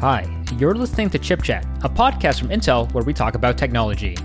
Hi, 0.00 0.26
you're 0.56 0.74
listening 0.74 1.10
to 1.10 1.18
Chip 1.18 1.42
Chat, 1.42 1.62
a 1.82 1.88
podcast 1.90 2.38
from 2.38 2.48
Intel 2.48 2.90
where 2.94 3.04
we 3.04 3.12
talk 3.12 3.34
about 3.34 3.58
technology. 3.58 4.16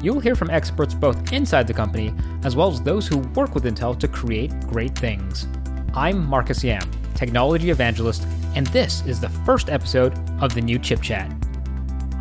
You'll 0.00 0.20
hear 0.20 0.36
from 0.36 0.50
experts 0.50 0.94
both 0.94 1.32
inside 1.32 1.66
the 1.66 1.74
company 1.74 2.14
as 2.44 2.54
well 2.54 2.70
as 2.70 2.80
those 2.80 3.08
who 3.08 3.18
work 3.34 3.52
with 3.52 3.64
Intel 3.64 3.98
to 3.98 4.06
create 4.06 4.52
great 4.68 4.96
things. 4.96 5.48
I'm 5.94 6.24
Marcus 6.24 6.62
Yam, 6.62 6.88
technology 7.16 7.70
evangelist, 7.70 8.24
and 8.54 8.68
this 8.68 9.04
is 9.04 9.18
the 9.18 9.28
first 9.28 9.68
episode 9.68 10.16
of 10.40 10.54
the 10.54 10.60
new 10.60 10.78
Chip 10.78 11.02
Chat. 11.02 11.28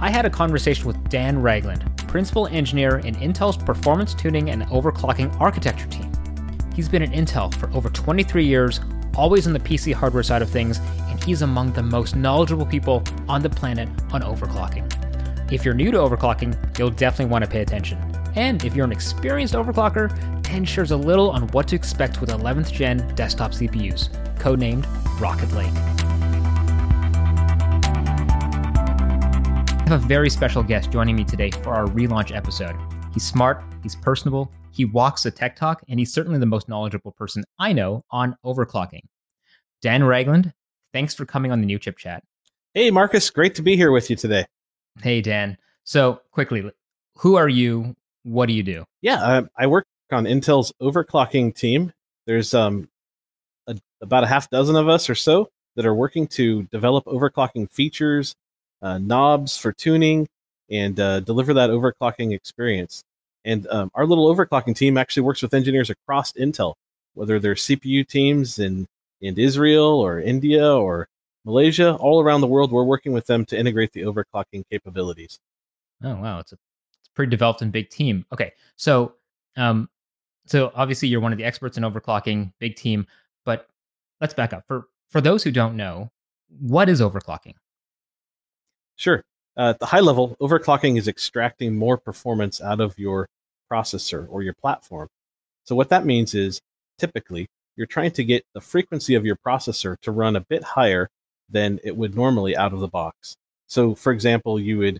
I 0.02 0.10
had 0.10 0.26
a 0.26 0.30
conversation 0.32 0.88
with 0.88 1.08
Dan 1.08 1.40
Ragland, 1.40 1.96
principal 2.08 2.48
engineer 2.48 2.98
in 2.98 3.14
Intel's 3.18 3.56
performance 3.56 4.16
tuning 4.16 4.50
and 4.50 4.64
overclocking 4.64 5.40
architecture 5.40 5.86
team. 5.90 6.12
He's 6.74 6.90
been 6.90 7.04
at 7.04 7.12
Intel 7.12 7.54
for 7.54 7.72
over 7.76 7.92
23 7.92 8.44
years, 8.44 8.80
always 9.16 9.46
on 9.46 9.54
the 9.54 9.60
PC 9.60 9.94
hardware 9.94 10.24
side 10.24 10.42
of 10.42 10.50
things, 10.50 10.80
he's 11.26 11.42
among 11.42 11.74
the 11.74 11.82
most 11.82 12.16
knowledgeable 12.16 12.66
people 12.66 13.04
on 13.28 13.42
the 13.42 13.50
planet 13.50 13.90
on 14.12 14.22
overclocking. 14.22 14.86
If 15.52 15.66
you're 15.66 15.74
new 15.74 15.92
to 15.92 15.98
overclocking, 15.98 16.78
you'll 16.78 16.92
definitely 16.92 17.32
want 17.32 17.44
to 17.44 17.50
pay 17.50 17.62
attention. 17.62 17.98
And 18.36 18.64
if 18.64 18.76
you're 18.76 18.86
an 18.86 18.92
experienced 18.92 19.56
overclocker, 19.56 20.42
Dan 20.44 20.64
shares 20.64 20.92
a 20.92 20.98
little 20.98 21.32
on 21.32 21.48
what 21.50 21.68
to 21.70 21.76
expect 21.76 22.22
with 22.22 22.30
11th 22.30 22.72
gen 22.72 23.14
desktop 23.16 23.52
CPUs, 23.52 24.10
codenamed 24.38 24.86
Rocket 25.20 25.52
Lake. 25.54 25.74
I 29.78 29.90
have 29.90 30.04
a 30.04 30.08
very 30.08 30.30
special 30.30 30.64
guest 30.64 30.92
joining 30.92 31.16
me 31.16 31.24
today 31.24 31.52
for 31.52 31.74
our 31.74 31.88
relaunch 31.88 32.36
episode. 32.36 32.76
He's 33.14 33.26
smart, 33.26 33.64
he's 33.84 33.96
personable, 33.96 34.52
he 34.72 34.86
walks 34.86 35.24
the 35.24 35.32
tech 35.32 35.56
talk, 35.56 35.84
and 35.90 36.00
he's 36.00 36.14
certainly 36.14 36.40
the 36.40 36.46
most 36.46 36.70
knowledgeable 36.70 37.12
person 37.12 37.44
I 37.60 37.74
know 37.74 38.04
on 38.12 38.36
overclocking. 38.46 39.02
Dan 39.82 40.04
Ragland, 40.04 40.54
thanks 40.96 41.14
for 41.14 41.26
coming 41.26 41.52
on 41.52 41.60
the 41.60 41.66
new 41.66 41.78
Chip 41.78 41.98
Chat. 41.98 42.24
Hey, 42.74 42.90
Marcus, 42.90 43.30
great 43.30 43.54
to 43.56 43.62
be 43.62 43.76
here 43.76 43.92
with 43.92 44.10
you 44.10 44.16
today. 44.16 44.46
Hey, 45.02 45.20
Dan. 45.20 45.58
So, 45.84 46.22
quickly, 46.32 46.72
who 47.18 47.36
are 47.36 47.50
you? 47.50 47.98
What 48.24 48.46
do 48.46 48.54
you 48.54 48.64
do? 48.64 48.86
Yeah, 49.02 49.22
uh, 49.22 49.42
I 49.58 49.68
work 49.68 49.86
on 50.14 50.24
Intel's 50.24 50.72
overclocking 50.82 51.54
team. 51.54 51.92
There's 52.26 52.54
um, 52.54 52.88
a, 53.68 53.78
about 54.02 54.24
a 54.24 54.28
half 54.28 54.50
dozen 54.50 54.78
of 54.78 54.88
us 54.88 55.10
or 55.10 55.16
so 55.16 55.50
that 55.76 55.86
are 55.86 55.94
working 55.94 56.28
to 56.28 56.64
develop 56.64 57.04
overclocking 57.06 57.70
features, 57.70 58.34
uh, 58.82 58.98
knobs 58.98 59.58
for 59.58 59.74
tuning, 59.74 60.30
and 60.72 60.98
uh, 60.98 61.20
deliver 61.20 61.54
that 61.56 61.72
overclocking 61.72 62.34
experience. 62.34 63.04
And 63.44 63.68
um, 63.68 63.92
our 63.96 64.06
little 64.06 64.34
overclocking 64.34 64.78
team 64.78 64.98
actually 64.98 65.24
works 65.24 65.42
with 65.42 65.54
engineers 65.54 65.90
across 65.90 66.32
Intel, 66.32 66.76
whether 67.16 67.38
they're 67.38 67.56
CPU 67.56 68.08
teams 68.08 68.60
in, 68.60 68.88
in 69.22 69.38
Israel 69.38 70.00
or 70.00 70.20
India 70.20 70.76
or 70.76 71.08
Malaysia, 71.46 71.96
all 71.96 72.22
around 72.22 72.42
the 72.42 72.48
world. 72.48 72.72
We're 72.72 72.84
working 72.84 73.14
with 73.14 73.28
them 73.28 73.46
to 73.46 73.58
integrate 73.58 73.92
the 73.94 74.02
overclocking 74.02 74.64
capabilities. 74.70 75.40
Oh 76.04 76.16
wow, 76.16 76.40
it's 76.40 76.52
a 76.52 76.58
it's 77.00 77.10
a 77.10 77.12
pretty 77.14 77.30
developed 77.30 77.62
and 77.62 77.72
big 77.72 77.90
team. 77.90 78.26
Okay, 78.34 78.54
so 78.76 79.14
um, 79.58 79.90
so 80.46 80.72
obviously 80.76 81.08
you're 81.08 81.20
one 81.20 81.32
of 81.32 81.38
the 81.38 81.46
experts 81.46 81.78
in 81.78 81.84
overclocking, 81.84 82.52
big 82.60 82.76
team. 82.76 83.08
But 83.46 83.68
let's 84.22 84.34
back 84.34 84.54
up 84.54 84.64
for 84.68 84.88
for 85.10 85.22
those 85.22 85.44
who 85.44 85.52
don't 85.52 85.76
know, 85.76 86.12
what 86.60 86.90
is 86.90 87.02
overclocking? 87.02 87.54
Sure. 88.96 89.24
Uh, 89.58 89.70
at 89.70 89.80
the 89.80 89.86
high 89.86 90.02
level, 90.02 90.36
overclocking 90.42 90.98
is 90.98 91.08
extracting 91.08 91.76
more 91.76 91.98
performance 91.98 92.62
out 92.62 92.82
of 92.82 92.98
your 93.00 93.28
processor 93.72 94.28
or 94.30 94.42
your 94.42 94.54
platform. 94.54 95.08
So 95.64 95.76
what 95.76 95.90
that 95.90 96.06
means 96.06 96.34
is 96.34 96.60
typically 96.98 97.48
you're 97.76 97.88
trying 97.88 98.12
to 98.12 98.24
get 98.24 98.46
the 98.54 98.62
frequency 98.62 99.16
of 99.16 99.26
your 99.26 99.36
processor 99.36 100.00
to 100.02 100.12
run 100.12 100.36
a 100.36 100.42
bit 100.42 100.64
higher 100.64 101.10
than 101.50 101.80
it 101.84 101.96
would 101.96 102.16
normally 102.16 102.56
out 102.56 102.74
of 102.74 102.80
the 102.80 102.88
box. 102.88 103.36
So 103.68 103.96
for 103.96 104.12
example, 104.12 104.60
you 104.60 104.78
would 104.80 105.00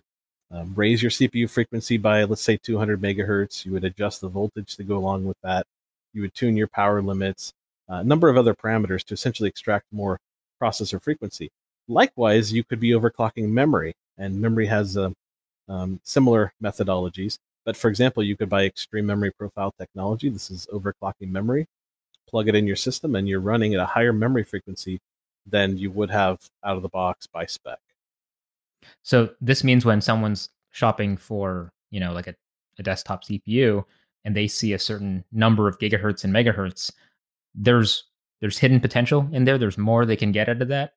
um, 0.50 0.74
raise 0.76 1.02
your 1.02 1.10
CPU 1.10 1.50
frequency 1.50 1.96
by 1.96 2.24
let's 2.24 2.42
say 2.42 2.56
200 2.56 3.00
megahertz. 3.00 3.64
You 3.64 3.72
would 3.72 3.84
adjust 3.84 4.20
the 4.20 4.28
voltage 4.28 4.76
to 4.76 4.84
go 4.84 4.96
along 4.96 5.24
with 5.24 5.36
that. 5.42 5.66
You 6.12 6.22
would 6.22 6.34
tune 6.34 6.56
your 6.56 6.68
power 6.68 7.02
limits, 7.02 7.52
a 7.88 8.04
number 8.04 8.28
of 8.28 8.36
other 8.36 8.54
parameters 8.54 9.04
to 9.04 9.14
essentially 9.14 9.48
extract 9.48 9.86
more 9.92 10.18
processor 10.62 11.00
frequency. 11.02 11.50
Likewise, 11.88 12.52
you 12.52 12.64
could 12.64 12.80
be 12.80 12.90
overclocking 12.90 13.48
memory, 13.48 13.94
and 14.18 14.40
memory 14.40 14.66
has 14.66 14.96
uh, 14.96 15.10
um, 15.68 16.00
similar 16.04 16.52
methodologies. 16.62 17.38
But 17.64 17.76
for 17.76 17.88
example, 17.88 18.22
you 18.22 18.36
could 18.36 18.48
buy 18.48 18.64
extreme 18.64 19.06
memory 19.06 19.32
profile 19.32 19.72
technology. 19.78 20.28
This 20.28 20.50
is 20.50 20.66
overclocking 20.72 21.30
memory. 21.30 21.66
Plug 22.28 22.48
it 22.48 22.54
in 22.54 22.66
your 22.66 22.76
system, 22.76 23.14
and 23.14 23.28
you're 23.28 23.40
running 23.40 23.74
at 23.74 23.80
a 23.80 23.86
higher 23.86 24.12
memory 24.12 24.44
frequency 24.44 25.00
than 25.46 25.78
you 25.78 25.90
would 25.90 26.10
have 26.10 26.38
out 26.64 26.76
of 26.76 26.82
the 26.82 26.88
box 26.88 27.26
by 27.26 27.46
spec. 27.46 27.78
So 29.02 29.30
this 29.40 29.62
means 29.62 29.84
when 29.84 30.00
someone's 30.00 30.50
shopping 30.72 31.16
for, 31.16 31.70
you 31.90 32.00
know, 32.00 32.12
like 32.12 32.26
a, 32.26 32.34
a 32.78 32.82
desktop 32.82 33.24
CPU 33.24 33.84
and 34.24 34.36
they 34.36 34.48
see 34.48 34.72
a 34.72 34.78
certain 34.78 35.24
number 35.32 35.68
of 35.68 35.78
gigahertz 35.78 36.24
and 36.24 36.34
megahertz, 36.34 36.92
there's 37.54 38.04
there's 38.40 38.58
hidden 38.58 38.80
potential 38.80 39.28
in 39.32 39.44
there. 39.44 39.56
There's 39.56 39.78
more 39.78 40.04
they 40.04 40.16
can 40.16 40.32
get 40.32 40.48
out 40.48 40.60
of 40.60 40.68
that. 40.68 40.92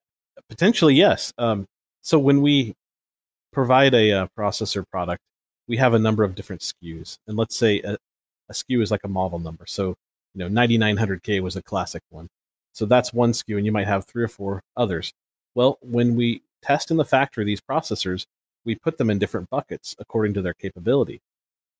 Potentially, 0.49 0.95
yes. 0.95 1.31
Um, 1.37 1.67
so 2.01 2.19
when 2.19 2.41
we 2.41 2.75
provide 3.51 3.93
a, 3.93 4.09
a 4.09 4.23
uh, 4.23 4.27
processor 4.37 4.83
product, 4.89 5.21
we 5.67 5.77
have 5.77 5.93
a 5.93 5.99
number 5.99 6.23
of 6.23 6.35
different 6.35 6.61
SKUs. 6.61 7.17
And 7.27 7.37
let's 7.37 7.55
say 7.55 7.81
a, 7.81 7.97
a 8.49 8.53
SKU 8.53 8.81
is 8.81 8.91
like 8.91 9.03
a 9.03 9.07
model 9.07 9.39
number. 9.39 9.65
So, 9.67 9.95
you 10.33 10.47
know, 10.47 10.49
9900K 10.49 11.41
was 11.41 11.55
a 11.55 11.61
classic 11.61 12.03
one. 12.09 12.27
So 12.73 12.85
that's 12.85 13.13
one 13.13 13.31
SKU, 13.31 13.57
and 13.57 13.65
you 13.65 13.71
might 13.71 13.87
have 13.87 14.05
three 14.05 14.23
or 14.23 14.27
four 14.27 14.61
others. 14.77 15.11
Well, 15.55 15.79
when 15.81 16.15
we 16.15 16.41
test 16.61 16.91
in 16.91 16.97
the 16.97 17.05
factory 17.05 17.43
these 17.43 17.61
processors, 17.61 18.25
we 18.65 18.75
put 18.75 18.97
them 18.97 19.09
in 19.09 19.19
different 19.19 19.49
buckets 19.49 19.95
according 19.99 20.33
to 20.35 20.41
their 20.41 20.53
capability. 20.53 21.21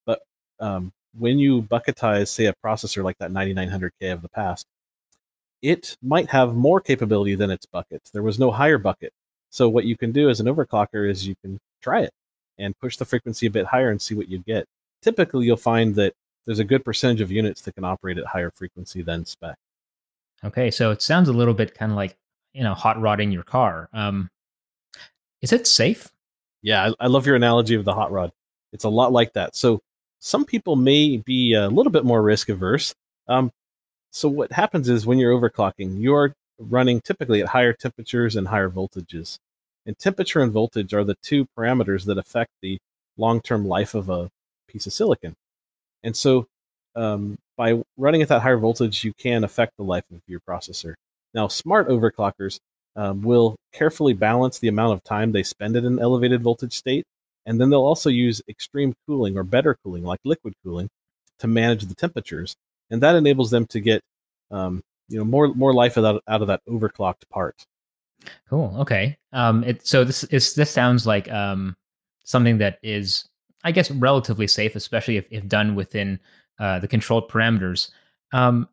But 0.06 0.22
um, 0.60 0.92
when 1.18 1.40
you 1.40 1.62
bucketize, 1.62 2.30
say, 2.30 2.46
a 2.46 2.56
processor 2.66 3.04
like 3.04 3.18
that 3.20 3.32
9900K 3.32 4.14
of 4.14 4.22
the 4.22 4.30
past, 4.30 4.66
it 5.62 5.98
might 6.02 6.30
have 6.30 6.56
more 6.56 6.80
capability 6.80 7.36
than 7.36 7.52
its 7.52 7.66
buckets. 7.66 8.10
There 8.12 8.24
was 8.24 8.40
no 8.40 8.52
higher 8.52 8.78
bucket. 8.78 9.12
So 9.50 9.68
what 9.68 9.86
you 9.86 9.98
can 9.98 10.12
do 10.12 10.30
as 10.30 10.40
an 10.40 10.48
overclocker 10.48 11.10
is 11.10 11.28
you 11.28 11.36
can 11.44 11.60
try 11.82 12.02
it 12.02 12.12
and 12.58 12.78
push 12.80 12.98
the 12.98 13.06
frequency 13.06 13.48
a 13.48 13.52
bit 13.52 13.66
higher 13.66 13.90
and 13.90 14.02
see 14.02 14.16
what 14.16 14.30
you 14.30 14.40
get. 14.40 14.66
Typically, 15.02 15.46
you'll 15.46 15.58
find 15.58 15.96
that 15.96 16.14
there's 16.46 16.60
a 16.60 16.64
good 16.64 16.84
percentage 16.84 17.22
of 17.22 17.32
units 17.32 17.62
that 17.62 17.76
can 17.76 17.84
operate 17.84 18.18
at 18.18 18.26
higher 18.26 18.52
frequency 18.52 19.02
than 19.02 19.26
spec. 19.26 19.56
Okay, 20.44 20.72
so 20.72 20.92
it 20.92 21.02
sounds 21.02 21.30
a 21.30 21.34
little 21.34 21.54
bit 21.54 21.76
kind 21.76 21.92
of 21.92 21.96
like 21.96 22.16
you 22.54 22.64
know 22.64 22.74
hot 22.74 23.00
rodding 23.00 23.32
your 23.32 23.44
car. 23.44 23.90
Um, 23.94 24.30
is 25.42 25.54
it 25.54 25.68
safe? 25.68 26.10
Yeah, 26.62 26.92
I, 27.00 27.06
I 27.06 27.08
love 27.08 27.26
your 27.26 27.36
analogy 27.36 27.76
of 27.76 27.86
the 27.86 27.94
hot 27.94 28.12
rod. 28.12 28.32
It's 28.74 28.84
a 28.84 28.90
lot 28.90 29.12
like 29.12 29.34
that. 29.34 29.56
So 29.56 29.80
some 30.20 30.46
people 30.46 30.76
may 30.76 31.18
be 31.18 31.54
a 31.54 31.70
little 31.70 31.92
bit 31.92 32.06
more 32.06 32.22
risk 32.22 32.50
averse. 32.50 32.94
Um, 33.28 33.52
so 34.12 34.28
what 34.28 34.52
happens 34.52 34.90
is 34.90 35.06
when 35.06 35.18
you're 35.18 35.38
overclocking, 35.38 36.02
you're 36.02 36.34
running 36.58 37.00
typically 37.02 37.42
at 37.42 37.50
higher 37.50 37.74
temperatures 37.74 38.36
and 38.36 38.48
higher 38.48 38.70
voltages. 38.70 39.38
And 39.86 39.98
temperature 39.98 40.42
and 40.42 40.52
voltage 40.52 40.94
are 40.94 41.04
the 41.04 41.16
two 41.22 41.48
parameters 41.58 42.06
that 42.06 42.18
affect 42.18 42.52
the 42.62 42.80
long 43.18 43.42
term 43.42 43.66
life 43.68 43.94
of 43.94 44.10
a 44.10 44.30
piece 44.68 44.86
of 44.86 44.94
silicon. 44.94 45.36
And 46.04 46.16
so 46.16 46.48
um, 46.96 47.38
by 47.58 47.82
running 47.98 48.22
at 48.22 48.28
that 48.30 48.42
higher 48.42 48.58
voltage, 48.58 49.04
you 49.04 49.14
can 49.14 49.44
affect 49.44 49.74
the 49.78 49.84
life 49.84 50.06
of 50.12 50.22
your 50.28 50.40
processor. 50.40 50.94
Now, 51.34 51.48
smart 51.48 51.88
overclockers 51.88 52.60
um, 52.96 53.22
will 53.22 53.56
carefully 53.74 54.14
balance 54.14 54.60
the 54.60 54.68
amount 54.68 54.94
of 54.94 55.04
time 55.04 55.32
they 55.32 55.44
spend 55.44 55.76
at 55.76 55.84
an 55.84 56.00
elevated 56.00 56.42
voltage 56.42 56.74
state, 56.74 57.06
and 57.46 57.60
then 57.60 57.70
they'll 57.70 57.82
also 57.82 58.10
use 58.10 58.42
extreme 58.50 58.94
cooling 59.08 59.38
or 59.38 59.44
better 59.44 59.78
cooling, 59.84 60.04
like 60.04 60.20
liquid 60.26 60.54
cooling, 60.64 60.90
to 61.40 61.48
manage 61.48 61.86
the 61.86 61.96
temperatures, 61.96 62.56
and 62.90 63.02
that 63.02 63.16
enables 63.16 63.52
them 63.52 63.66
to 63.68 63.80
get 63.80 64.02
um, 64.52 64.82
you 65.08 65.18
know 65.18 65.24
more 65.24 65.48
more 65.54 65.74
life 65.74 65.98
out 65.98 66.06
of, 66.06 66.22
out 66.28 66.42
of 66.42 66.48
that 66.48 66.62
overclocked 66.68 67.30
part. 67.30 67.66
Cool. 68.50 68.76
Okay. 68.80 69.18
Um, 69.32 69.64
it, 69.64 69.86
so 69.86 70.04
this 70.04 70.24
is 70.26 70.54
this 70.54 70.72
sounds 70.72 71.06
like 71.08 71.32
um, 71.32 71.76
something 72.24 72.58
that 72.60 72.80
is, 72.84 73.26
I 73.64 73.72
guess, 73.72 73.92
relatively 73.92 74.48
safe, 74.48 74.76
especially 74.76 75.18
if, 75.18 75.28
if 75.32 75.48
done 75.48 75.76
within 75.76 76.20
uh, 76.60 76.80
the 76.80 76.88
controlled 76.88 77.30
parameters. 77.30 77.90
Um, 78.32 78.68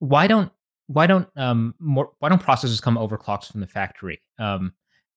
why 0.00 0.26
don't 0.26 0.50
why 0.86 1.06
don't 1.06 1.28
um, 1.36 1.74
more 1.78 2.10
why 2.18 2.28
don't 2.28 2.42
processors 2.42 2.82
come 2.82 2.96
overclocked 2.96 3.50
from 3.50 3.60
the 3.60 3.66
factory? 3.66 4.20
Um, 4.38 4.72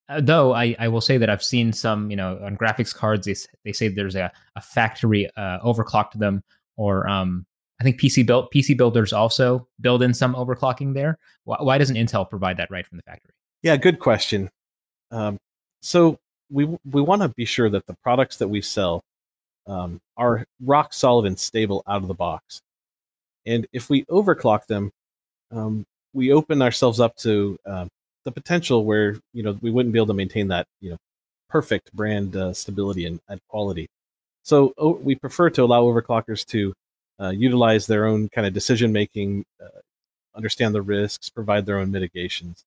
uh, 0.10 0.22
though 0.22 0.54
I, 0.54 0.76
I 0.78 0.88
will 0.90 1.02
say 1.02 1.18
that 1.18 1.30
I've 1.30 1.44
seen 1.44 1.72
some, 1.72 2.12
you 2.12 2.18
know, 2.18 2.40
on 2.44 2.58
graphics 2.58 2.94
cards 2.94 3.26
they 3.26 3.36
they 3.64 3.72
say 3.72 3.88
there's 3.88 4.16
a, 4.16 4.32
a 4.56 4.62
factory 4.62 5.30
uh, 5.36 5.60
overclock 5.60 6.12
to 6.12 6.18
them, 6.18 6.44
or 6.78 7.08
um, 7.08 7.46
I 7.80 7.84
think 7.84 8.00
PC 8.00 8.26
built 8.26 8.54
PC 8.54 8.78
builders 8.78 9.14
also 9.14 9.68
build 9.82 10.04
in 10.04 10.14
some 10.14 10.36
overclocking 10.36 10.94
there. 10.94 11.18
Why, 11.46 11.58
why 11.60 11.78
doesn't 11.78 11.96
Intel 11.96 12.30
provide 12.30 12.58
that 12.58 12.70
right 12.70 12.86
from 12.86 12.98
the 12.98 13.04
factory? 13.04 13.34
Yeah, 13.62 13.78
good 13.78 14.00
question. 14.00 14.50
Um, 15.12 15.40
so 15.82 16.20
we 16.54 16.66
we 16.90 17.02
want 17.02 17.22
to 17.24 17.30
be 17.30 17.46
sure 17.46 17.70
that 17.70 17.88
the 17.88 17.96
products 18.04 18.38
that 18.38 18.48
we 18.48 18.62
sell 18.62 19.02
um, 19.68 20.00
are 20.16 20.46
rock 20.62 20.94
solid 20.94 21.26
and 21.26 21.40
stable 21.40 21.84
out 21.88 22.02
of 22.02 22.08
the 22.08 22.14
box. 22.14 22.62
And 23.46 23.68
if 23.74 23.90
we 23.90 24.04
overclock 24.06 24.68
them, 24.68 24.92
um, 25.52 25.86
we 26.14 26.32
open 26.32 26.62
ourselves 26.62 27.00
up 27.00 27.16
to 27.18 27.58
uh, 27.66 27.86
the 28.24 28.32
potential 28.32 28.86
where 28.86 29.18
you 29.34 29.44
know 29.44 29.58
we 29.62 29.72
wouldn't 29.72 29.94
be 29.94 30.00
able 30.00 30.08
to 30.08 30.14
maintain 30.14 30.48
that 30.50 30.68
you 30.80 30.92
know 30.92 30.98
perfect 31.50 31.94
brand 31.94 32.36
uh, 32.36 32.54
stability 32.54 33.06
and, 33.06 33.20
and, 33.28 33.40
quality. 33.48 33.88
So 34.42 34.74
we 35.04 35.16
prefer 35.16 35.52
to 35.52 35.64
allow 35.64 35.84
overclockers 35.84 36.46
to 36.48 36.74
uh, 37.22 37.30
utilize 37.30 37.86
their 37.86 38.06
own 38.06 38.28
kind 38.30 38.48
of 38.48 38.54
decision 38.54 38.92
making, 38.92 39.46
uh, 39.64 39.80
understand 40.36 40.74
the 40.74 40.82
risks, 40.82 41.30
provide 41.30 41.68
their 41.68 41.78
own 41.78 41.92
mitigations. 41.92 42.66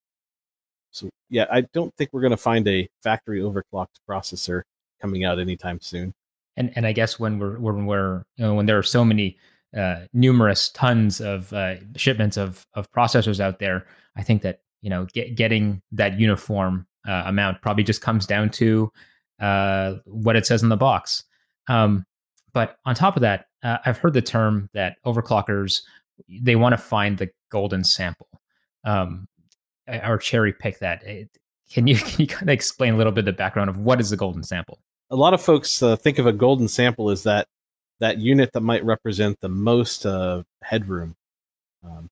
So 0.97 1.11
yeah, 1.29 1.47
I 1.51 1.63
don't 1.73 1.95
think 1.97 2.11
we're 2.13 2.23
going 2.23 2.31
to 2.31 2.37
find 2.37 2.67
a 2.67 2.89
factory 3.03 3.41
overclocked 3.41 4.01
processor 4.09 4.63
coming 5.01 5.25
out 5.25 5.39
anytime 5.39 5.81
soon. 5.81 6.15
And 6.57 6.73
and 6.75 6.87
I 6.87 6.93
guess 6.93 7.19
when 7.19 7.39
we're 7.39 7.59
when 7.59 7.87
we're 7.87 8.23
you 8.37 8.45
know, 8.47 8.55
when 8.55 8.67
there 8.67 8.79
are 8.79 8.83
so 8.83 9.05
many 9.05 9.37
uh, 9.77 10.07
numerous 10.15 10.71
tons 10.71 11.21
of 11.21 11.53
uh, 11.53 11.77
shipments 11.97 12.37
of 12.39 12.67
of 12.75 12.91
processors 12.93 13.41
out 13.41 13.59
there, 13.59 13.87
I 14.17 14.23
think 14.23 14.43
that 14.43 14.61
you 14.81 14.89
know 14.89 15.07
get, 15.13 15.37
getting 15.37 15.83
that 15.93 16.19
uniform 16.19 16.87
uh, 17.07 17.25
amount 17.27 17.61
probably 17.61 17.85
just 17.85 18.01
comes 18.01 18.27
down 18.27 18.49
to 18.51 18.91
uh, 19.39 19.97
what 20.07 20.35
it 20.35 20.47
says 20.47 20.63
in 20.63 20.71
the 20.71 20.77
box. 20.77 21.25
Um, 21.69 22.07
but 22.55 22.79
on 22.87 22.95
top 22.95 23.17
of 23.17 23.21
that, 23.21 23.47
uh, 23.63 23.79
I've 23.85 23.99
heard 23.99 24.15
the 24.15 24.23
term 24.23 24.71
that 24.73 24.97
overclockers 25.05 25.83
they 26.31 26.57
want 26.57 26.73
to 26.73 26.79
find 26.79 27.19
the 27.19 27.29
golden 27.51 27.85
sample 27.85 28.29
um, 28.85 29.27
or 29.89 30.19
cherry 30.19 30.53
pick 30.53 30.79
that. 30.81 31.03
Can 31.71 31.87
you 31.87 31.97
can 31.97 32.21
you 32.21 32.27
kind 32.27 32.49
of 32.49 32.53
explain 32.53 32.95
a 32.95 32.97
little 32.97 33.13
bit 33.13 33.25
the 33.25 33.33
background 33.33 33.71
of 33.71 33.79
what 33.79 34.01
is 34.01 34.11
the 34.11 34.17
golden 34.17 34.43
sample? 34.43 34.79
A 35.11 35.17
lot 35.17 35.35
of 35.35 35.43
folks 35.43 35.83
uh, 35.83 35.97
think 35.97 36.19
of 36.19 36.27
a 36.27 36.33
golden 36.33 36.69
sample 36.69 37.11
as 37.11 37.23
that 37.25 37.47
that 38.01 38.19
unit 38.19 38.53
that 38.53 38.61
might 38.61 38.85
represent 38.85 39.41
the 39.41 39.49
most 39.49 40.05
uh, 40.05 40.43
headroom. 40.63 41.17
Um, 41.85 42.11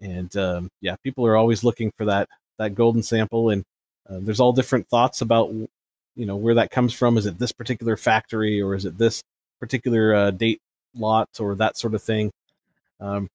and 0.00 0.36
um, 0.36 0.70
yeah, 0.80 0.96
people 1.02 1.26
are 1.26 1.36
always 1.36 1.64
looking 1.64 1.92
for 1.96 2.04
that 2.06 2.28
that 2.58 2.74
golden 2.74 3.02
sample, 3.02 3.50
and 3.50 3.64
uh, 4.08 4.18
there's 4.20 4.40
all 4.40 4.52
different 4.52 4.88
thoughts 4.88 5.20
about 5.20 5.50
you 5.50 6.26
know 6.26 6.36
where 6.36 6.54
that 6.54 6.70
comes 6.70 6.92
from. 6.92 7.16
Is 7.16 7.26
it 7.26 7.38
this 7.38 7.52
particular 7.52 7.96
factory, 7.96 8.60
or 8.60 8.74
is 8.74 8.84
it 8.84 8.98
this 8.98 9.22
particular 9.60 10.14
uh, 10.14 10.30
date 10.30 10.60
lot, 10.94 11.28
or 11.40 11.54
that 11.56 11.76
sort 11.76 11.94
of 11.94 12.02
thing? 12.02 12.30
Um, 13.00 13.28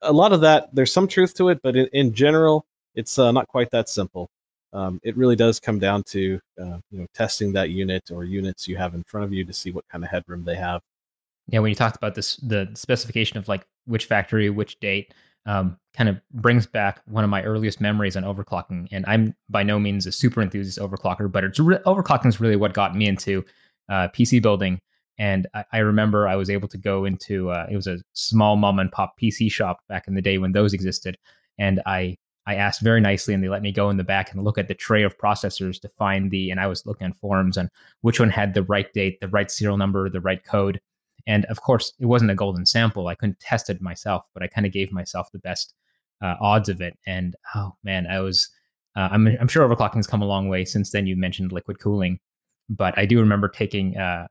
a 0.00 0.12
lot 0.12 0.32
of 0.32 0.42
that, 0.42 0.72
there's 0.72 0.92
some 0.92 1.08
truth 1.08 1.34
to 1.34 1.48
it, 1.48 1.60
but 1.62 1.76
in, 1.76 1.88
in 1.92 2.14
general, 2.14 2.64
it's 2.94 3.18
uh, 3.18 3.32
not 3.32 3.48
quite 3.48 3.70
that 3.70 3.88
simple. 3.88 4.28
Um, 4.72 5.00
it 5.02 5.16
really 5.16 5.36
does 5.36 5.60
come 5.60 5.78
down 5.78 6.02
to 6.04 6.40
uh, 6.60 6.78
you 6.90 7.00
know 7.00 7.06
testing 7.14 7.52
that 7.52 7.70
unit 7.70 8.10
or 8.10 8.24
units 8.24 8.66
you 8.66 8.76
have 8.76 8.94
in 8.94 9.02
front 9.04 9.24
of 9.24 9.32
you 9.32 9.44
to 9.44 9.52
see 9.52 9.70
what 9.70 9.84
kind 9.88 10.02
of 10.04 10.10
headroom 10.10 10.44
they 10.44 10.56
have. 10.56 10.80
Yeah, 11.48 11.60
when 11.60 11.70
you 11.70 11.74
talked 11.74 11.96
about 11.96 12.14
this, 12.14 12.36
the 12.36 12.70
specification 12.74 13.36
of 13.36 13.48
like 13.48 13.66
which 13.86 14.06
factory, 14.06 14.48
which 14.48 14.78
date, 14.80 15.12
um, 15.46 15.76
kind 15.94 16.08
of 16.08 16.20
brings 16.32 16.66
back 16.66 17.02
one 17.06 17.24
of 17.24 17.30
my 17.30 17.42
earliest 17.42 17.80
memories 17.80 18.16
on 18.16 18.22
overclocking. 18.22 18.88
And 18.92 19.04
I'm 19.06 19.34
by 19.48 19.62
no 19.62 19.78
means 19.78 20.06
a 20.06 20.12
super 20.12 20.40
enthusiast 20.40 20.78
overclocker, 20.78 21.30
but 21.30 21.44
it's 21.44 21.58
re- 21.58 21.78
overclocking 21.78 22.26
is 22.26 22.40
really 22.40 22.56
what 22.56 22.72
got 22.72 22.96
me 22.96 23.06
into 23.06 23.44
uh, 23.88 24.08
PC 24.08 24.40
building. 24.40 24.80
And 25.18 25.46
I, 25.52 25.64
I, 25.72 25.78
remember 25.78 26.26
I 26.26 26.36
was 26.36 26.48
able 26.48 26.68
to 26.68 26.78
go 26.78 27.04
into 27.04 27.50
uh, 27.50 27.66
it 27.70 27.76
was 27.76 27.86
a 27.86 27.98
small 28.14 28.56
mom 28.56 28.78
and 28.78 28.90
pop 28.90 29.14
PC 29.20 29.50
shop 29.50 29.80
back 29.88 30.08
in 30.08 30.14
the 30.14 30.22
day 30.22 30.38
when 30.38 30.52
those 30.52 30.72
existed, 30.72 31.18
and 31.58 31.82
I 31.84 32.16
I 32.46 32.56
asked 32.56 32.80
very 32.80 33.00
nicely, 33.00 33.34
and 33.34 33.42
they 33.42 33.48
let 33.48 33.62
me 33.62 33.72
go 33.72 33.88
in 33.90 33.96
the 33.96 34.04
back 34.04 34.32
and 34.32 34.42
look 34.42 34.58
at 34.58 34.68
the 34.68 34.74
tray 34.74 35.02
of 35.02 35.16
processors 35.18 35.80
to 35.80 35.88
find 35.88 36.30
the. 36.30 36.50
And 36.50 36.60
I 36.60 36.66
was 36.66 36.84
looking 36.86 37.04
on 37.04 37.12
forums 37.12 37.56
on 37.56 37.70
which 38.00 38.18
one 38.18 38.30
had 38.30 38.54
the 38.54 38.64
right 38.64 38.92
date, 38.92 39.20
the 39.20 39.28
right 39.28 39.50
serial 39.50 39.76
number, 39.76 40.08
the 40.08 40.20
right 40.20 40.42
code. 40.42 40.80
And 41.26 41.44
of 41.46 41.60
course, 41.60 41.92
it 42.00 42.06
wasn't 42.06 42.32
a 42.32 42.36
golden 42.36 42.66
sample. 42.66 43.06
I 43.06 43.14
couldn't 43.14 43.38
test 43.38 43.70
it 43.70 43.80
myself, 43.80 44.28
but 44.34 44.42
I 44.42 44.48
kind 44.48 44.66
of 44.66 44.72
gave 44.72 44.92
myself 44.92 45.30
the 45.30 45.38
best 45.38 45.74
uh, 46.20 46.34
odds 46.40 46.68
of 46.68 46.80
it. 46.80 46.98
And 47.06 47.36
oh 47.54 47.76
man, 47.84 48.06
I 48.06 48.20
was. 48.20 48.48
Uh, 48.94 49.08
I'm, 49.10 49.26
I'm 49.40 49.48
sure 49.48 49.66
overclocking 49.66 49.94
has 49.96 50.06
come 50.06 50.20
a 50.20 50.26
long 50.26 50.50
way 50.50 50.66
since 50.66 50.90
then. 50.90 51.06
You 51.06 51.16
mentioned 51.16 51.50
liquid 51.50 51.78
cooling, 51.80 52.20
but 52.68 52.98
I 52.98 53.06
do 53.06 53.20
remember 53.20 53.48
taking 53.48 53.96
uh, 53.96 54.26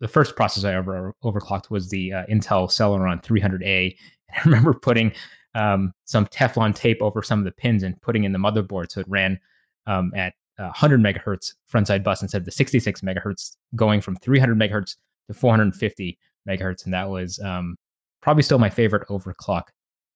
the 0.00 0.08
first 0.08 0.34
process 0.34 0.64
I 0.64 0.74
ever 0.74 1.14
overclocked 1.22 1.70
was 1.70 1.88
the 1.88 2.12
uh, 2.12 2.26
Intel 2.26 2.68
Celeron 2.68 3.22
300A. 3.22 3.96
And 4.28 4.36
I 4.36 4.40
remember 4.44 4.74
putting 4.74 5.12
um, 5.54 5.92
some 6.04 6.26
Teflon 6.26 6.74
tape 6.74 7.02
over 7.02 7.22
some 7.22 7.38
of 7.38 7.44
the 7.44 7.52
pins 7.52 7.82
and 7.82 8.00
putting 8.00 8.24
in 8.24 8.32
the 8.32 8.38
motherboard 8.38 8.90
so 8.90 9.00
it 9.00 9.08
ran 9.08 9.38
um, 9.86 10.12
at 10.14 10.34
100 10.58 11.00
megahertz 11.00 11.54
frontside 11.70 12.04
bus 12.04 12.22
instead 12.22 12.38
of 12.42 12.44
the 12.44 12.52
66 12.52 13.00
megahertz, 13.00 13.56
going 13.74 14.00
from 14.00 14.16
300 14.16 14.56
megahertz 14.56 14.96
to 15.28 15.34
450 15.34 16.18
megahertz, 16.48 16.84
and 16.84 16.94
that 16.94 17.08
was 17.08 17.38
um, 17.40 17.76
probably 18.20 18.42
still 18.42 18.58
my 18.58 18.70
favorite 18.70 19.06
overclock 19.08 19.68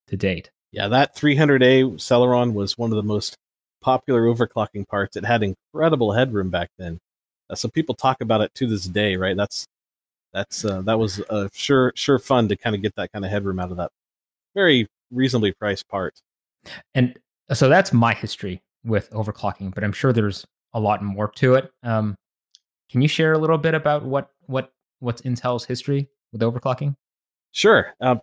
to 0.09 0.17
date. 0.17 0.51
Yeah, 0.73 0.89
that 0.89 1.17
300A 1.17 1.95
Celeron 1.95 2.53
was 2.53 2.77
one 2.77 2.91
of 2.91 2.97
the 2.97 3.03
most 3.03 3.37
popular 3.81 4.23
overclocking 4.23 4.87
parts. 4.87 5.17
It 5.17 5.25
had 5.25 5.43
incredible 5.43 6.13
headroom 6.13 6.51
back 6.51 6.71
then, 6.79 6.99
uh, 7.51 7.55
so 7.55 7.69
people 7.69 7.95
talk 7.95 8.21
about 8.21 8.41
it 8.41 8.55
to 8.57 8.67
this 8.67 8.85
day. 8.85 9.17
Right? 9.17 9.37
That's 9.37 9.67
that's 10.33 10.65
uh, 10.65 10.83
that 10.83 10.99
was 10.99 11.21
uh, 11.31 11.49
sure 11.53 11.93
sure 11.95 12.19
fun 12.19 12.49
to 12.49 12.57
kind 12.57 12.77
of 12.77 12.83
get 12.83 12.95
that 12.97 13.13
kind 13.13 13.25
of 13.25 13.31
headroom 13.31 13.61
out 13.61 13.71
of 13.71 13.77
that 13.79 13.91
very 14.57 14.89
reasonably 15.11 15.53
priced 15.53 15.89
part. 15.89 16.21
And 16.95 17.19
so 17.53 17.69
that's 17.69 17.93
my 17.93 18.15
history 18.15 18.63
with 18.85 19.11
overclocking, 19.11 19.75
but 19.75 19.85
I'm 19.85 19.93
sure 19.93 20.13
there's 20.13 20.45
a 20.75 20.81
lot 20.81 21.03
more 21.03 21.29
to 21.37 21.55
it. 21.55 21.73
Um, 21.83 22.17
can 22.91 23.03
you 23.03 23.09
share 23.09 23.33
a 23.33 23.39
little 23.39 23.59
bit 23.59 23.75
about 23.75 24.05
what 24.05 24.31
what 24.47 24.73
what's 25.01 25.23
Intel's 25.23 25.65
history 25.65 26.09
with 26.33 26.41
overclocking? 26.41 26.95
Sure. 27.53 27.93
Um, 28.01 28.21